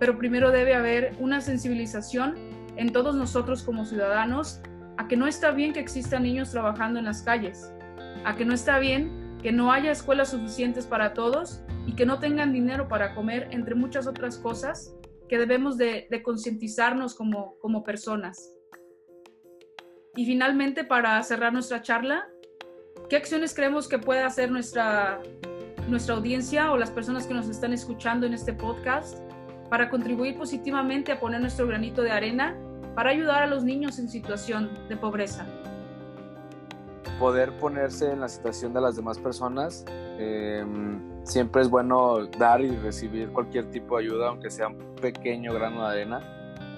pero 0.02 0.18
primero 0.18 0.50
debe 0.50 0.74
haber 0.74 1.14
una 1.20 1.42
sensibilización 1.42 2.34
en 2.76 2.92
todos 2.92 3.14
nosotros 3.14 3.62
como 3.62 3.86
ciudadanos 3.86 4.60
a 4.98 5.08
que 5.08 5.16
no 5.16 5.28
está 5.28 5.52
bien 5.52 5.74
que 5.74 5.80
existan 5.80 6.24
niños 6.24 6.50
trabajando 6.50 6.98
en 6.98 7.06
las 7.06 7.22
calles, 7.22 7.72
a 8.26 8.36
que 8.36 8.44
no 8.44 8.56
está 8.56 8.80
bien 8.80 9.38
que 9.44 9.52
no 9.52 9.72
haya 9.72 9.92
escuelas 9.92 10.32
suficientes 10.32 10.88
para 10.88 11.14
todos 11.14 11.62
y 11.86 11.94
que 11.94 12.08
no 12.08 12.18
tengan 12.18 12.52
dinero 12.52 12.88
para 12.88 13.14
comer, 13.14 13.48
entre 13.52 13.76
muchas 13.76 14.08
otras 14.08 14.40
cosas 14.40 14.92
que 15.30 15.38
debemos 15.38 15.78
de, 15.78 16.08
concientizarnos 16.24 17.14
como, 17.14 17.60
como 17.60 17.84
personas. 17.84 18.58
Y 20.16 20.26
finalmente, 20.26 20.84
para 20.84 21.22
cerrar 21.22 21.54
nuestra 21.54 21.84
charla, 21.84 22.28
¿qué 23.08 23.18
acciones 23.18 23.54
creemos 23.54 23.88
que 23.88 24.00
puede 24.00 24.22
hacer 24.22 24.50
nuestra, 24.50 25.20
nuestra 25.88 26.16
audiencia 26.16 26.72
o 26.72 26.78
las 26.78 26.90
personas 26.90 27.28
que 27.28 27.36
nos 27.36 27.48
están 27.50 27.72
escuchando 27.72 28.26
en 28.26 28.34
este 28.34 28.54
podcast 28.54 29.31
para 29.72 29.90
contribuir 29.90 30.38
positivamente 30.38 31.14
a 31.14 31.20
poner 31.22 31.40
nuestro 31.40 31.66
granito 31.66 32.02
de 32.02 32.12
arena 32.12 32.58
para 32.94 33.12
ayudar 33.12 33.44
a 33.44 33.48
los 33.48 33.64
niños 33.64 34.00
en 34.00 34.10
situación 34.10 34.70
de 34.90 34.98
pobreza. 34.98 35.46
Poder 37.18 37.58
ponerse 37.58 38.12
en 38.12 38.20
la 38.20 38.28
situación 38.28 38.74
de 38.74 38.82
las 38.82 38.98
demás 38.98 39.18
personas. 39.18 39.86
Em, 40.20 41.00
siempre 41.24 41.62
es 41.62 41.70
bueno 41.70 42.26
dar 42.38 42.60
y 42.60 42.76
recibir 42.76 43.30
cualquier 43.30 43.72
tipo 43.72 43.98
de 43.98 44.04
ayuda, 44.04 44.28
aunque 44.28 44.50
sea 44.50 44.68
un 44.68 44.96
pequeño 45.02 45.54
grano 45.54 45.88
de 45.88 46.02
arena. 46.02 46.20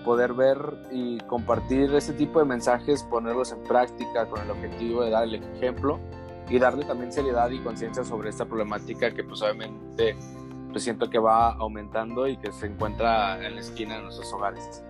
Poder 0.05 0.33
ver 0.33 0.57
y 0.91 1.17
compartir 1.21 1.91
ese 1.95 2.13
tipo 2.13 2.37
de 2.37 2.45
mensajes, 2.45 3.01
ponerlos 3.05 3.53
en 3.53 3.63
práctica 3.63 4.27
con 4.27 4.39
el 4.39 4.51
objetivo 4.51 5.03
de 5.03 5.09
dar 5.09 5.23
el 5.23 5.33
ejemplo 5.33 5.99
y 6.47 6.59
darle 6.59 6.85
también 6.85 7.11
seriedad 7.11 7.49
y 7.49 7.57
conciencia 7.57 8.03
sobre 8.03 8.29
esta 8.29 8.45
problemática 8.45 9.09
que 9.09 9.23
pues 9.23 9.41
obviamente 9.41 10.15
pues 10.73 10.83
siento 10.83 11.09
que 11.09 11.19
va 11.19 11.53
aumentando 11.53 12.27
y 12.27 12.35
que 12.35 12.51
se 12.51 12.65
encuentra 12.65 13.45
en 13.45 13.55
la 13.55 13.61
esquina 13.61 13.95
de 13.95 14.03
nuestros 14.03 14.33
hogares. 14.33 14.83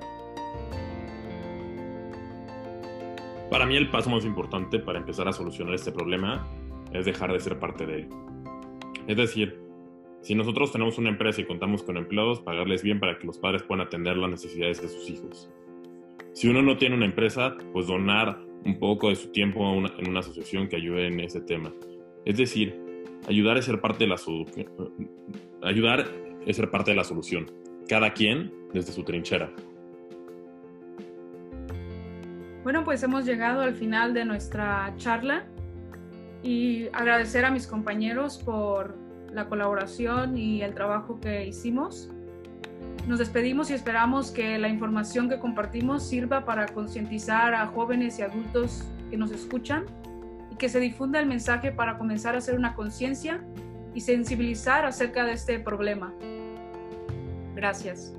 Para 3.52 3.67
mí 3.67 3.76
el 3.76 3.91
paso 3.91 4.10
más 4.10 4.26
importante 4.26 4.80
para 4.80 4.98
empezar 4.98 5.28
a 5.28 5.34
solucionar 5.34 5.76
este 5.76 5.91
problema 5.91 6.48
es 6.91 7.06
dejar 7.06 7.32
de 7.32 7.39
ser 7.39 7.60
parte 7.60 7.86
de 7.86 7.96
él. 7.98 8.10
Es 9.08 9.17
decir, 9.17 9.62
si 10.22 10.34
nosotros 10.34 10.72
tenemos 10.72 10.98
una 10.98 11.10
empresa 11.10 11.41
y 11.41 11.46
contamos 11.46 11.84
con 11.84 11.98
empleados, 11.98 12.39
pagarles 12.39 12.82
bien 12.82 13.00
para 13.00 13.19
que 13.19 13.28
los 13.28 13.38
padres 13.38 13.62
puedan 13.63 13.86
atender 13.86 14.15
las 14.15 14.32
necesidades 14.32 14.82
de 14.82 14.88
sus 14.88 15.10
hijos. 15.10 15.52
Si 16.32 16.48
uno 16.48 16.62
no 16.62 16.78
tiene 16.78 16.96
una 16.96 17.06
empresa, 17.06 17.58
pues 17.74 17.88
donar 17.88 18.39
un 18.63 18.80
poco 18.80 19.10
de 19.10 19.15
su 19.15 19.32
tiempo 19.32 19.62
en 19.74 20.10
una 20.10 20.22
asociación 20.22 20.69
que 20.69 20.78
ayude 20.78 21.08
en 21.08 21.19
ese 21.19 21.41
tema. 21.41 21.74
Es 22.26 22.38
decir, 22.38 22.83
ayudar 23.28 23.58
es 23.58 23.66
ser 23.66 23.80
parte 23.80 24.06
de 24.06 24.10
la 24.10 24.18
ayudar 25.64 26.06
es 26.46 26.56
ser 26.56 26.70
parte 26.70 26.92
de 26.92 26.98
la 26.98 27.04
solución. 27.04 27.52
Cada 27.88 28.14
quien 28.14 28.52
desde 28.74 28.92
su 28.92 29.04
trinchera. 29.04 29.52
Bueno, 32.64 32.84
pues 32.86 33.04
hemos 33.04 33.26
llegado 33.26 33.62
al 33.62 33.76
final 33.76 34.14
de 34.14 34.26
nuestra 34.26 34.94
charla 34.98 35.46
y 36.42 36.88
agradecer 36.94 37.46
a 37.46 37.52
mis 37.52 37.68
compañeros 37.68 38.38
por 38.38 38.96
la 39.34 39.50
colaboración 39.50 40.38
y 40.38 40.62
el 40.62 40.74
trabajo 40.74 41.20
que 41.20 41.46
hicimos. 41.46 42.10
Nos 43.08 43.20
despedimos 43.20 43.70
y 43.70 43.74
esperamos 43.74 44.32
que 44.32 44.58
la 44.58 44.70
información 44.70 45.28
que 45.28 45.40
compartimos 45.40 46.04
sirva 46.04 46.46
para 46.46 46.68
concientizar 46.68 47.54
a 47.54 47.68
jóvenes 47.68 48.20
y 48.20 48.22
adultos 48.22 48.86
que 49.10 49.18
nos 49.18 49.32
escuchan 49.32 49.86
y 50.54 50.56
que 50.56 50.70
se 50.70 50.80
difunda 50.80 51.20
el 51.20 51.26
mensaje 51.26 51.72
para 51.72 51.98
comenzar 51.98 52.36
a 52.36 52.38
hacer 52.38 52.56
una 52.56 52.76
conciencia 52.76 53.44
y 53.96 54.02
sensibilizar 54.02 54.86
acerca 54.86 55.26
de 55.26 55.34
este 55.34 55.60
problema. 55.60 56.13
Gracias. 57.56 58.13